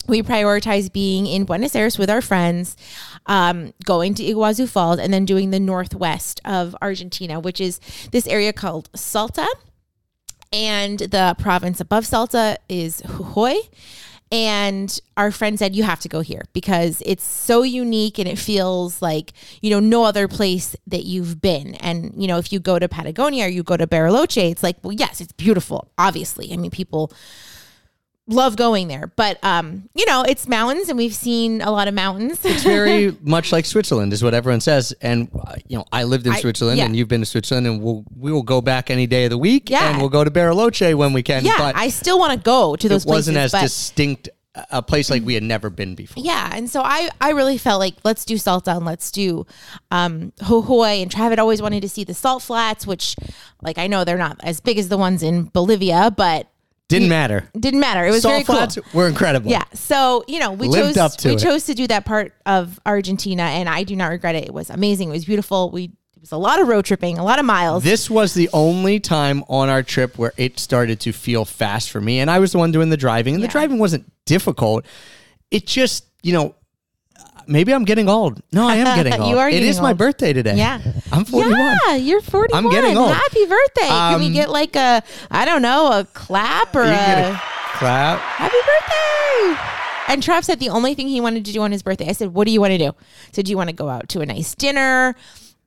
[0.07, 2.75] we prioritize being in Buenos Aires with our friends,
[3.27, 7.79] um, going to Iguazu Falls, and then doing the northwest of Argentina, which is
[8.11, 9.47] this area called Salta.
[10.53, 13.69] And the province above Salta is Jujuy.
[14.33, 18.39] And our friend said, You have to go here because it's so unique and it
[18.39, 21.75] feels like, you know, no other place that you've been.
[21.75, 24.77] And, you know, if you go to Patagonia or you go to Bariloche, it's like,
[24.83, 26.53] well, yes, it's beautiful, obviously.
[26.53, 27.11] I mean, people
[28.31, 29.11] love going there.
[29.15, 32.39] But um, you know, it's mountains, and we've seen a lot of mountains.
[32.43, 34.93] It's very much like Switzerland, is what everyone says.
[35.01, 36.85] And uh, you know, I lived in I- Switzerland, yeah.
[36.85, 39.37] and you've been to Switzerland, and we'll we will go back any day of the
[39.37, 39.89] week, Yeah.
[39.89, 41.45] and we'll go to Bariloche when we can.
[41.45, 44.29] yeah, but I still want to go to those it wasn't places, as distinct
[44.69, 46.21] a- place like we had never been before.
[46.23, 49.45] Yeah, and so I I really felt like let's do Salta and let's do
[49.91, 53.15] um Jujuy and Trav had always wanted to see the salt flats, which
[53.61, 56.50] like I know they're not as big as the ones in Bolivia, but
[56.91, 57.49] Didn't matter.
[57.59, 58.05] didn't matter.
[58.05, 58.55] It was very cool.
[58.55, 59.49] flats were incredible.
[59.49, 59.63] Yeah.
[59.73, 61.39] So, you know, we Lived chose up to we it.
[61.39, 64.45] chose to do that part of Argentina and I do not regret it.
[64.45, 65.09] It was amazing.
[65.09, 65.71] It was beautiful.
[65.71, 67.83] We it was a lot of road tripping, a lot of miles.
[67.83, 71.99] This was the only time on our trip where it started to feel fast for
[71.99, 72.19] me.
[72.19, 74.85] And I was the one doing the driving, and the driving wasn't difficult.
[75.49, 76.53] It just, you know,
[77.47, 78.41] maybe I'm getting old.
[78.51, 79.29] No, I am getting old.
[79.29, 79.43] You old.
[79.43, 80.55] are It is my birthday today.
[80.57, 80.81] Yeah.
[81.11, 81.57] I'm 41.
[81.87, 82.65] Yeah, you're 41.
[82.65, 83.11] I'm getting old.
[83.13, 83.87] Happy birthday.
[83.87, 87.41] Can we Um, get like a I don't know, a clap or a a
[87.77, 88.19] clap.
[88.19, 89.61] Happy birthday!
[90.07, 92.09] And Trav said the only thing he wanted to do on his birthday.
[92.09, 92.91] I said, "What do you want to do?"
[93.31, 95.15] So, do you want to go out to a nice dinner?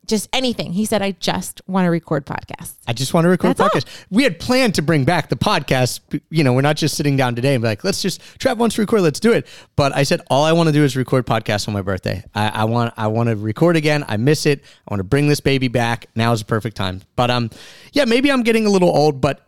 [0.07, 0.72] Just anything.
[0.72, 3.92] He said, "I just want to record podcasts." I just want to record That's all.
[4.11, 6.00] We had planned to bring back the podcast.
[6.30, 8.76] You know, we're not just sitting down today and be like, let's just Trav wants
[8.76, 9.46] to record, let's do it.
[9.76, 12.22] But I said all I want to do is record podcasts on my birthday.
[12.34, 14.05] I, I want I want to record again.
[14.07, 14.62] I miss it.
[14.86, 16.07] I want to bring this baby back.
[16.14, 17.02] Now is the perfect time.
[17.16, 17.50] But um,
[17.92, 19.46] yeah, maybe I'm getting a little old, but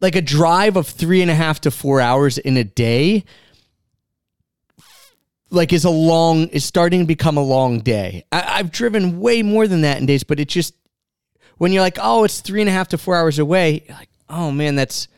[0.00, 3.24] like a drive of three and a half to four hours in a day
[5.50, 8.24] like is a long is starting to become a long day.
[8.32, 10.74] I, i've driven way more than that in days but it just
[11.58, 14.10] when you're like oh it's three and a half to four hours away you're like
[14.28, 15.08] oh man that's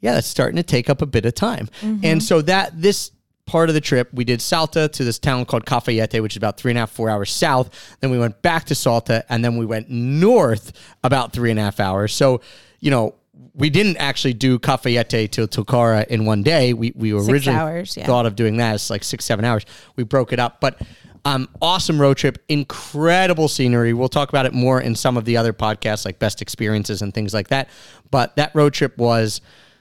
[0.00, 1.68] yeah that's starting to take up a bit of time.
[1.80, 2.04] Mm-hmm.
[2.04, 3.10] And so that this
[3.46, 6.58] part of the trip we did salta to this town called cafayate which is about
[6.58, 7.96] three and a half four hours south.
[8.00, 10.72] Then we went back to salta and then we went north
[11.02, 12.14] about three and a half hours.
[12.14, 12.40] So
[12.80, 13.14] you know
[13.54, 16.72] we didn't actually do Cafayate to Tilcara in one day.
[16.72, 18.06] We we originally hours, yeah.
[18.06, 18.74] thought of doing that.
[18.76, 19.64] It's like six seven hours.
[19.96, 20.80] We broke it up, but
[21.24, 23.92] um, awesome road trip, incredible scenery.
[23.92, 27.12] We'll talk about it more in some of the other podcasts, like best experiences and
[27.12, 27.68] things like that.
[28.10, 29.40] But that road trip was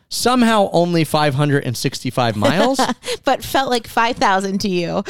[0.10, 2.80] somehow only 565 miles.
[3.24, 5.04] But felt like five thousand to you.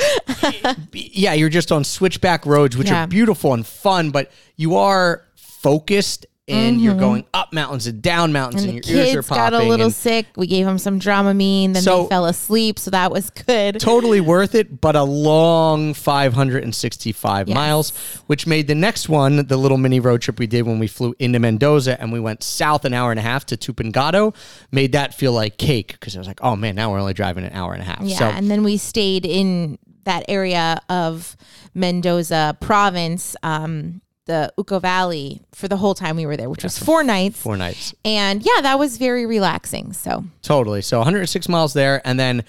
[0.93, 3.03] yeah, you're just on switchback roads, which Yeah.
[3.03, 8.31] are beautiful and fun, but you are focused and you're going up mountains and down
[8.31, 8.77] mountains, and, Mm-hmm.
[8.77, 10.25] And the your ears are kids got a little sick.
[10.35, 11.73] We gave them some Dramamine.
[11.73, 13.79] Then So- they fell asleep, so that was good.
[13.79, 17.55] totally worth it, but a long 565 Yes.
[17.55, 17.89] miles,
[18.27, 21.13] which made the next one the little mini road trip we did when we flew
[21.19, 24.33] into Mendoza and we went south an hour and a half to Tupungato,
[24.71, 27.43] made that feel like cake because I was like, oh man, now we're only driving
[27.43, 28.01] an hour and a half.
[28.01, 31.35] Yeah, so and then we stayed in that area of
[31.73, 36.77] Mendoza province, um, the Uco Valley, for the whole time we were there, which was
[36.77, 37.39] four nights.
[37.41, 37.93] four nights.
[38.05, 39.93] And yeah, that was very relaxing.
[39.93, 40.81] So Totally.
[40.81, 42.43] So 106 miles there, and then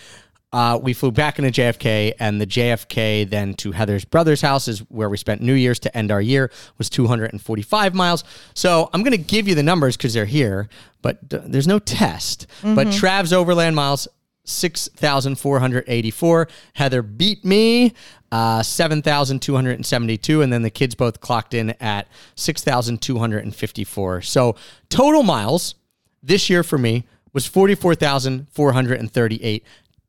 [0.53, 4.79] uh, we flew back into JFK, and the JFK then to Heather's brother's house is
[4.91, 8.25] where we spent New Year's to end our year was 245 miles.
[8.55, 10.69] So I'm going to give you the numbers because they're here,
[11.03, 12.47] but d- there's no test.
[12.63, 14.09] But Trav's overland miles.
[14.49, 16.49] 6,484.
[16.75, 17.93] Heather beat me,
[18.33, 20.43] uh, 7,272.
[20.43, 24.23] And then the kids both clocked in at 6,254.
[24.23, 24.55] So
[24.89, 25.75] total miles
[26.23, 29.65] this year for me was 44,438.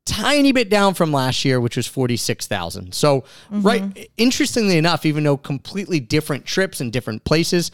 [0.06, 2.94] Tiny bit down from last year, which was 46,000.
[2.94, 7.70] So, right, interestingly enough, even though completely different trips and different places,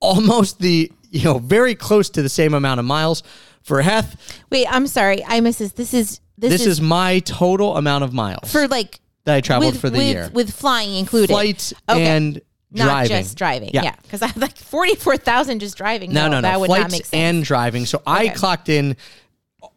[0.00, 3.24] almost the, you know, very close to the same amount of miles
[3.68, 4.42] for Heth.
[4.50, 5.72] wait, I'm sorry, I missed this.
[5.72, 9.40] This is this, This is, is my total amount of miles for like that I
[9.40, 10.30] traveled with, for the with, year.
[10.32, 12.04] with flying included, Flights Okay.
[12.06, 12.40] and
[12.70, 13.08] not driving.
[13.08, 13.70] just driving.
[13.72, 13.82] Yeah.
[13.84, 16.12] Yeah, because I have like forty four thousand just driving.
[16.12, 16.42] No, no, no.
[16.42, 17.14] that would Flights not make sense.
[17.14, 17.86] and driving.
[17.86, 18.34] So I Okay.
[18.34, 18.96] clocked in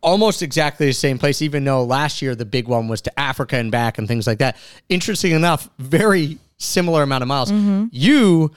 [0.02, 3.58] almost exactly the same place, even though last year the big one was to Africa
[3.58, 4.58] and back and things like that.
[4.90, 7.52] Interesting enough, very similar amount of miles.
[7.52, 7.86] Mm-hmm.
[7.92, 8.52] You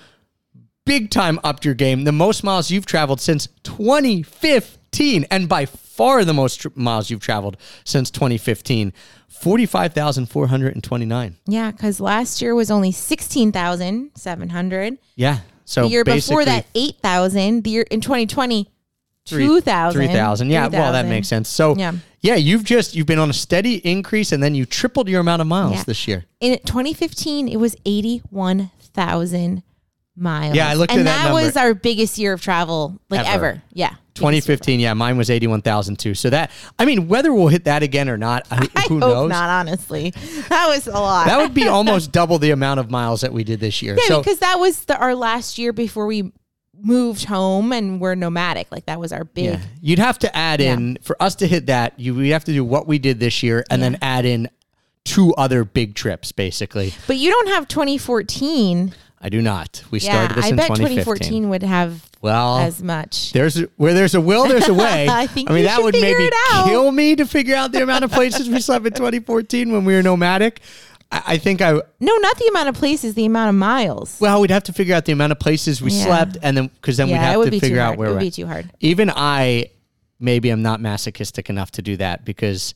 [0.84, 2.04] big time upped your game.
[2.04, 7.20] The most miles you've traveled since 2015, and by far the most tr- miles you've
[7.20, 8.92] traveled since 2015.
[9.28, 11.36] 45,429.
[11.46, 14.98] yeah, because last year was only sixteen thousand seven hundred.
[15.16, 15.40] Yeah.
[15.64, 17.64] So The year before that, eight thousand.
[17.64, 18.70] The year in twenty twenty,
[19.26, 20.00] Three- two thousand.
[20.06, 20.50] 3,000.
[20.50, 21.48] Yeah, well, that makes sense.
[21.48, 21.92] So, yeah.
[22.20, 22.36] Yeah.
[22.36, 25.48] you've just, you've been on a steady increase and then you tripled your amount of
[25.48, 25.82] miles Yeah.
[25.84, 26.24] this year.
[26.40, 29.62] In 2015, it was 81,000
[30.16, 30.54] miles.
[30.56, 31.42] Yeah, I looked and at that number.
[31.42, 33.30] was our biggest year of travel, like Ever.
[33.46, 33.62] ever.
[33.72, 33.94] Yeah.
[34.14, 36.14] Biggest year of 2015, yeah, mine was 81,002.
[36.14, 39.28] So that, I mean, whether we'll hit that again or not, who, I who knows?
[39.28, 40.12] not, honestly.
[40.48, 41.26] That was a lot.
[41.26, 43.96] That would be almost double the amount of miles that we did this year.
[43.96, 46.32] yeah, so, because that was the, our last year before we
[46.80, 48.70] moved home and we're nomadic.
[48.70, 49.44] Like that was our big.
[49.44, 49.60] Yeah.
[49.80, 51.98] You'd have to add in for us to hit that.
[51.98, 54.48] You we have to do what we did this year, and then add in
[55.04, 56.94] two other big trips, basically.
[57.06, 58.94] But you don't have 2014.
[59.24, 59.82] I do not.
[59.90, 61.04] We Yeah, started this I in bet 2015.
[61.06, 63.32] 2014 would have Well, as much.
[63.32, 65.08] there's a, where there's a will, there's a way.
[65.10, 66.28] I think I mean, that would maybe
[66.64, 69.94] kill me to figure out the amount of places we slept in 2014 when we
[69.94, 70.60] were nomadic.
[71.10, 74.18] I, I think I No, not the amount of places, the amount of miles.
[74.20, 76.04] well, we'd have to figure out the amount of places we Yeah.
[76.04, 77.98] slept, and then because then we'd have would to figure out hard.
[77.98, 78.70] where it would be too hard.
[78.80, 79.70] even I
[80.20, 82.74] maybe I'm not masochistic enough to do that because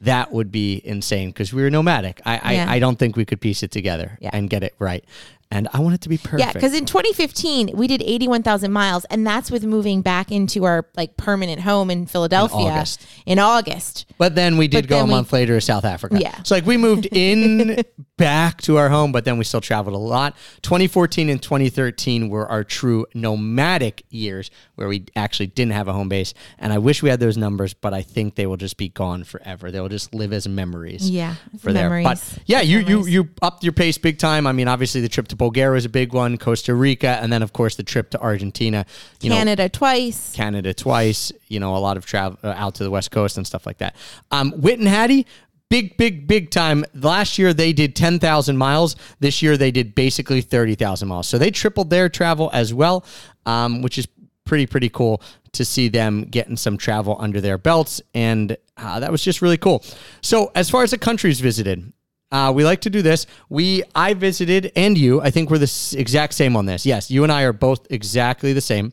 [0.00, 2.20] that would be insane because we were nomadic.
[2.26, 2.66] I, Yeah.
[2.70, 4.28] I I don't think we could piece it together Yeah.
[4.34, 5.02] and get it right.
[5.50, 6.40] And I want it to be perfect.
[6.40, 10.86] Yeah, because in 2015 we did 81,000 miles, and that's with moving back into our
[10.96, 13.06] like permanent home in Philadelphia August.
[13.26, 14.06] In August.
[14.18, 16.18] but then we did But go a we- month later to South Africa.
[16.20, 16.42] Yeah.
[16.42, 17.82] So like we moved in
[18.16, 20.34] back to our home, but then we still traveled a lot.
[20.62, 26.08] 2014 and 2013 were our true nomadic years where we actually didn't have a home
[26.08, 26.34] base.
[26.58, 29.22] And I wish we had those numbers, but I think they will just be gone
[29.24, 29.70] forever.
[29.70, 31.08] They will just live as memories.
[31.08, 32.02] Yeah, for there.
[32.02, 33.14] But yeah, you you Memories.
[33.14, 34.46] you upped your pace big time.
[34.46, 37.42] I mean, obviously the trip to Bulgaria is a big one, Costa Rica, and then
[37.42, 38.86] of course the trip to Argentina.
[39.20, 40.32] You know, Canada twice.
[40.34, 41.32] Canada twice.
[41.48, 43.78] You know, a lot of travel uh, out to the West Coast and stuff like
[43.78, 43.96] that.
[44.30, 45.26] Um, Whit and Hattie.
[45.68, 46.84] Big, big, big time.
[46.94, 48.94] Last year they did 10,000 miles.
[49.18, 51.26] This year they did basically 30,000 miles.
[51.26, 53.04] So they tripled their travel as well,
[53.46, 54.06] um, which is
[54.44, 55.20] pretty, pretty cool
[55.52, 58.00] to see them getting some travel under their belts.
[58.14, 59.82] And uh, that was just really cool.
[60.20, 61.92] So, as far as the countries visited,
[62.32, 63.26] uh, we like to do this.
[63.48, 66.84] We, I visited, and you, I think we're the s- exact same on this.
[66.84, 68.92] Yes, you and I are both exactly the same.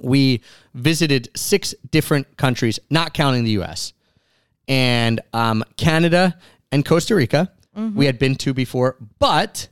[0.00, 0.40] We
[0.74, 3.92] visited six different countries, not counting the U.S.
[4.68, 6.38] and um, Canada
[6.72, 7.50] and Costa Rica.
[7.94, 9.68] We had been to before, but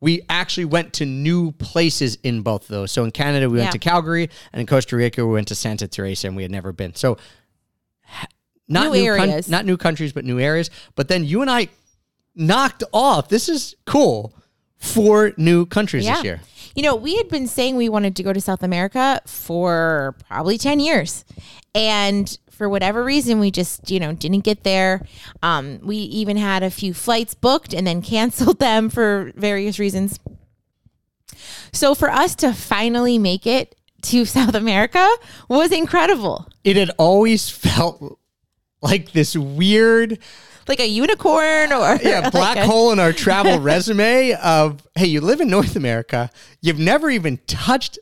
[0.00, 2.92] we actually went to new places in both of those.
[2.92, 3.72] So in Canada, we went Yeah.
[3.72, 6.70] to Calgary, and in Costa Rica, we went to Santa Teresa, and we had never
[6.72, 6.94] been.
[6.94, 7.16] So
[8.04, 8.28] ha-
[8.68, 9.48] not New new, coun- areas.
[9.48, 10.70] not new countries, but new areas.
[10.94, 11.68] But then you and I
[12.34, 13.28] knocked off.
[13.28, 14.34] This is cool.
[14.76, 16.40] Four new countries this year.
[16.74, 20.58] You know, we had been saying we wanted to go to South America for probably
[20.58, 21.24] 10 years.
[21.74, 25.06] And for whatever reason, we just, you know, didn't get there.
[25.42, 30.18] Um, we even had a few flights booked and then canceled them for various reasons.
[31.72, 35.08] So for us to finally make it to South America
[35.48, 36.48] was incredible.
[36.62, 38.18] It had always felt
[38.82, 40.18] like this weird
[40.66, 45.06] Like a unicorn or yeah, black like a- hole in our travel resume of hey,
[45.06, 47.98] you live in North America, you've never even touched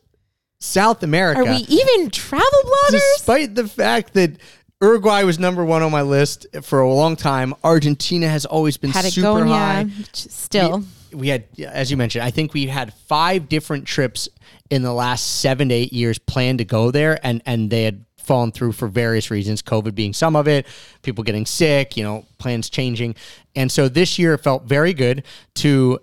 [0.60, 1.40] South America.
[1.40, 2.90] Are we even travel bloggers?
[3.16, 4.36] despite the fact that
[4.80, 8.92] Uruguay was number one on my list for a long time, Argentina has always been
[8.92, 9.84] super high.
[9.84, 10.84] Patagonia, still.
[11.12, 14.28] We had, as you mentioned, I think we had five different trips
[14.70, 18.04] in the last seven to eight years planned to go there, and and they had
[18.26, 19.62] fallen through for various reasons.
[19.62, 20.66] COVID being some of it,
[21.02, 23.14] people getting sick, you know, plans changing,
[23.54, 25.24] and so this year felt very good
[25.56, 25.98] to,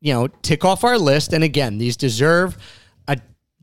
[0.00, 1.32] you know, tick off our list.
[1.32, 2.56] And again, these deserve
[3.08, 3.18] a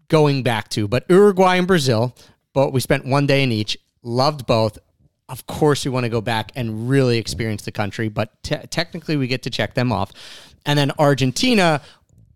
[0.08, 2.16] going back to, but Uruguay and Brazil,
[2.54, 3.78] but we spent one day in each.
[4.04, 4.78] Loved both
[5.32, 9.16] of course we want to go back and really experience the country but te- technically
[9.16, 10.12] we get to check them off
[10.66, 11.82] and then argentina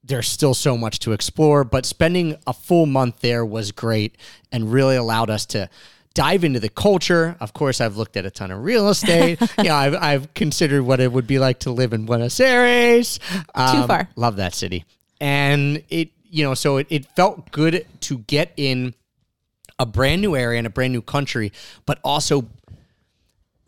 [0.06, 4.18] there's still so much to explore but spending a full month there was great
[4.52, 5.70] and really allowed us to
[6.14, 7.36] dive into the culture.
[7.40, 9.40] Of course i've looked at a ton of real estate.
[9.58, 13.20] You know I've, I've considered what it would be like to live in buenos aires.
[13.54, 14.10] Um, far.
[14.16, 14.86] love that city.
[15.20, 18.94] And it you know so it, it felt good to get in
[19.78, 21.52] a brand new area and a brand new country,
[21.86, 22.48] but also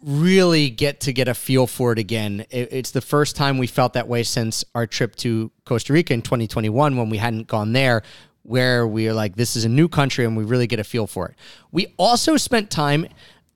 [0.03, 2.45] really get to get a feel for it again.
[2.49, 6.13] It- it's the first time we felt that way since our trip to Costa Rica
[6.13, 8.03] in 2021 when we hadn't gone there,
[8.43, 11.07] where we are like, this is a new country and we really get a feel
[11.07, 11.35] for it.
[11.71, 13.07] We also spent time,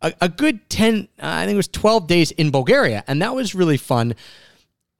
[0.01, 3.35] a, a good 10, uh, I think it was 12 days in Bulgaria, and that
[3.35, 4.15] was really fun.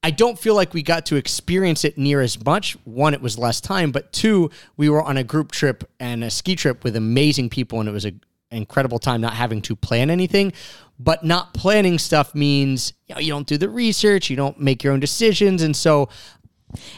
[0.04, 2.74] I don't feel like we got to experience it near as much.
[2.86, 6.30] One, it was less time, but two, we were on a group trip and a
[6.32, 8.22] ski trip with amazing people, and it was an
[8.52, 10.54] incredible time not having to plan anything.
[11.00, 14.84] But not planning stuff means you, know, you don't do the research, you don't make
[14.84, 16.10] your own decisions, and so.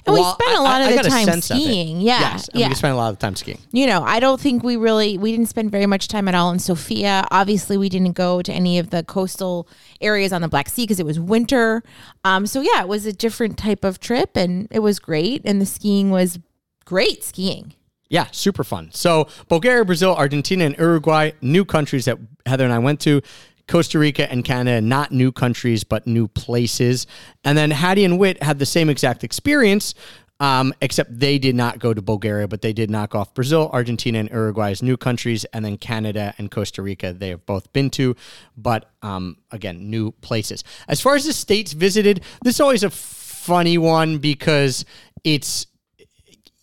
[0.06, 1.62] And we spent a lot I- of I the time sense of it.
[1.62, 2.00] skiing.
[2.02, 2.68] Yeah, yes, yeah.
[2.68, 3.58] we spent a lot of time skiing.
[3.72, 6.52] you know, I don't think we really we didn't spend very much time at all
[6.52, 7.26] in Sofia.
[7.32, 9.68] Obviously, we didn't go to any of the coastal
[10.02, 11.82] areas on the Black Sea because it was winter.
[12.26, 15.42] Um, so yeah, it was a different type of trip, and it was great.
[15.46, 16.40] And the skiing was
[16.86, 17.74] great skiing.
[18.14, 18.92] Yeah, super fun.
[18.94, 23.24] So Bulgaria, Brazil, Argentina, and Uruguay, new countries that Heather and I went to.
[23.68, 27.08] Costa Rica and Canada, not new countries, but new places.
[27.44, 29.96] And then Hattie and Witt had the same exact experience.
[30.40, 34.20] Um, except they did not go to Bulgaria, but they did knock off Brazil, Argentina,
[34.20, 37.90] and Uruguay as new countries, and then Canada and Costa Rica they have both been
[37.92, 38.16] to,
[38.58, 40.64] but um, again, new places.
[40.88, 44.86] As far as the states visited, this is always a funny one because
[45.24, 45.68] it's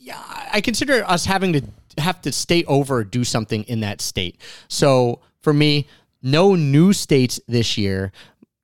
[0.00, 1.62] yeah, I consider us having to
[1.98, 4.40] have to stay over or do something in that state.
[4.68, 5.86] So for me,
[6.22, 8.12] no new states this year.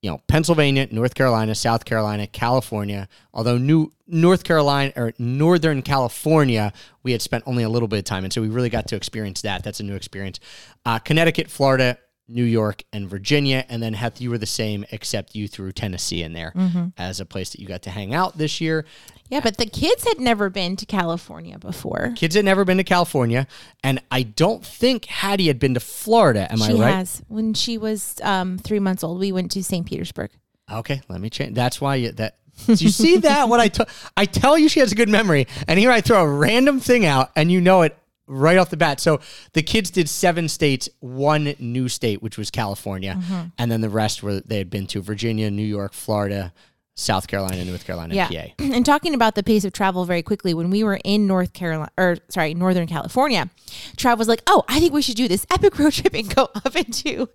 [0.03, 3.09] You know, Pennsylvania, North Carolina, South Carolina, California.
[3.35, 6.73] Although new North Carolina or Northern California,
[7.03, 8.97] we had spent only a little bit of time, and so we really got to
[8.97, 9.65] experience that.
[9.65, 10.39] That's a new experience.
[10.85, 13.65] Uh, Connecticut, Florida, New York, and Virginia.
[13.69, 16.53] And then Heth, you were the same, except you threw Tennessee in there
[16.97, 18.85] as a place that you got to hang out this year.
[19.29, 22.13] Yeah, but the kids had never been to California before.
[22.17, 23.47] Kids had never been to California,
[23.83, 26.51] and I don't think Hattie had been to Florida.
[26.51, 26.95] Am she I right?
[26.95, 27.23] has.
[27.29, 29.85] When she was um, three months old, we went to St.
[29.85, 30.31] Petersburg.
[30.71, 31.55] Okay, let me change.
[31.55, 32.39] That's why you, that.
[32.67, 33.49] Do you see that?
[33.49, 33.85] What I t-
[34.17, 37.05] I tell you, she has a good memory, and here I throw a random thing
[37.05, 37.97] out, and you know it
[38.27, 39.01] right off the bat.
[39.01, 39.21] So
[39.53, 43.43] the kids did seven states, one new state, which was California, Mm-hmm.
[43.59, 46.53] and then the rest were they had been to Virginia, New York, Florida,
[46.99, 48.29] South Carolina, North Carolina, Yeah.
[48.33, 48.65] and PA.
[48.77, 51.91] And talking about the pace of travel very quickly, when we were in North Carolina,
[51.99, 53.51] or sorry, Northern California,
[53.99, 56.49] Trav was like, "Oh, I think we should do this epic road trip and go
[56.55, 57.29] up into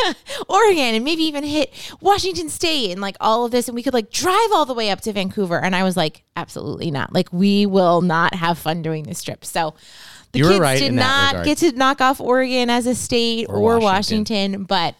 [0.48, 3.94] Oregon and maybe even hit Washington State and like all of this, and we could
[3.94, 7.12] like drive all the way up to Vancouver." And I was like, "Absolutely not!
[7.12, 9.74] Like, we will not have fun doing this trip." So.
[10.32, 13.46] The You were kids right did not get to knock off Oregon as a state
[13.48, 13.82] Or or, Washington.
[13.82, 14.94] Washington, but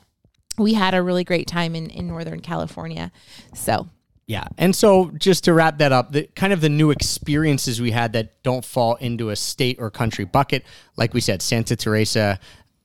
[0.59, 3.11] we had a really great time in, in Northern California.
[3.55, 3.89] So
[4.27, 4.45] Yeah.
[4.59, 8.13] And so just to wrap that up, the kind of the new experiences we had
[8.13, 10.65] that don't fall into a state or country bucket,
[10.97, 12.39] like we said, Santa Teresa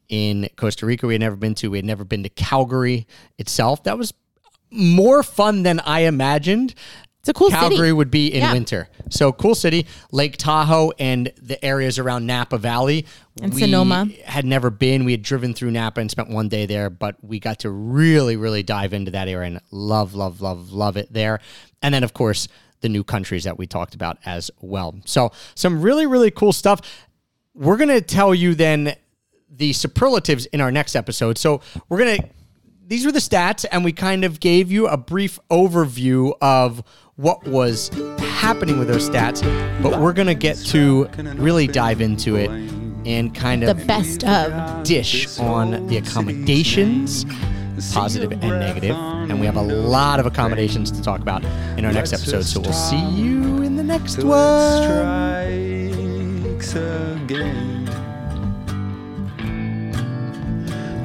[0.09, 1.69] in Costa Rica we had never been to.
[1.69, 3.83] We had never been to Calgary itself.
[3.83, 4.13] That was
[4.71, 6.73] more fun than I imagined.
[7.28, 7.91] It's a cool Calgary city.
[7.91, 8.53] would be in Yeah.
[8.53, 8.89] winter.
[9.09, 13.05] So cool city, Lake Tahoe and the areas around Napa Valley.
[13.41, 14.09] And we Sonoma.
[14.25, 15.03] Had never been.
[15.05, 18.36] We had driven through Napa and spent one day there, but we got to really,
[18.38, 21.39] really dive into that area and love, love, love, love it there.
[21.82, 22.47] And then of course
[22.82, 24.95] the new countries that we talked about as well.
[25.05, 26.80] So some really, really cool stuff.
[27.53, 28.95] We're gonna tell you then
[29.49, 31.38] the superlatives in our next episode.
[31.38, 32.17] So we're gonna
[32.89, 36.82] these were the stats, and we kind of gave you a brief overview of
[37.18, 37.89] what was
[38.20, 39.41] happening with those stats.
[39.82, 42.49] But we're gonna get to really dive into it
[43.05, 44.84] and kind of the best of.
[44.84, 47.26] dish on the accommodations,
[47.93, 51.43] positive and negative, and we have a lot of accommodations to talk about
[51.78, 52.43] in our next episode.
[52.43, 54.84] So we'll see you in the next one.
[55.49, 57.89] it strikes again.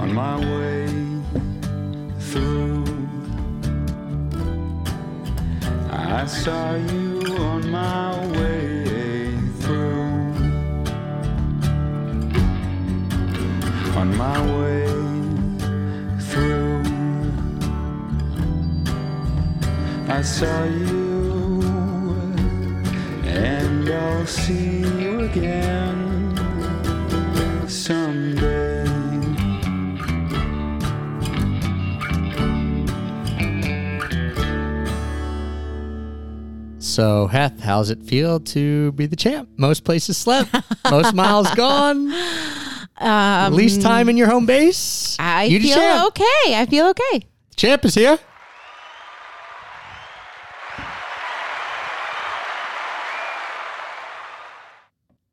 [0.00, 0.86] On my way
[2.18, 2.71] through,
[5.94, 10.02] I saw you on my way through.
[14.00, 14.86] On my way
[16.30, 16.82] through.
[20.08, 21.62] I saw you,
[23.24, 26.34] and I'll see you again
[27.68, 28.71] someday.
[36.92, 39.48] So, Heth, how's it feel to be the champ?
[39.56, 40.54] Most places slept,
[40.90, 42.10] most miles gone,
[43.54, 45.16] least um, time in your home base.
[45.18, 46.54] I You feel okay.
[46.54, 47.26] I feel okay.
[47.56, 48.18] Champ is here.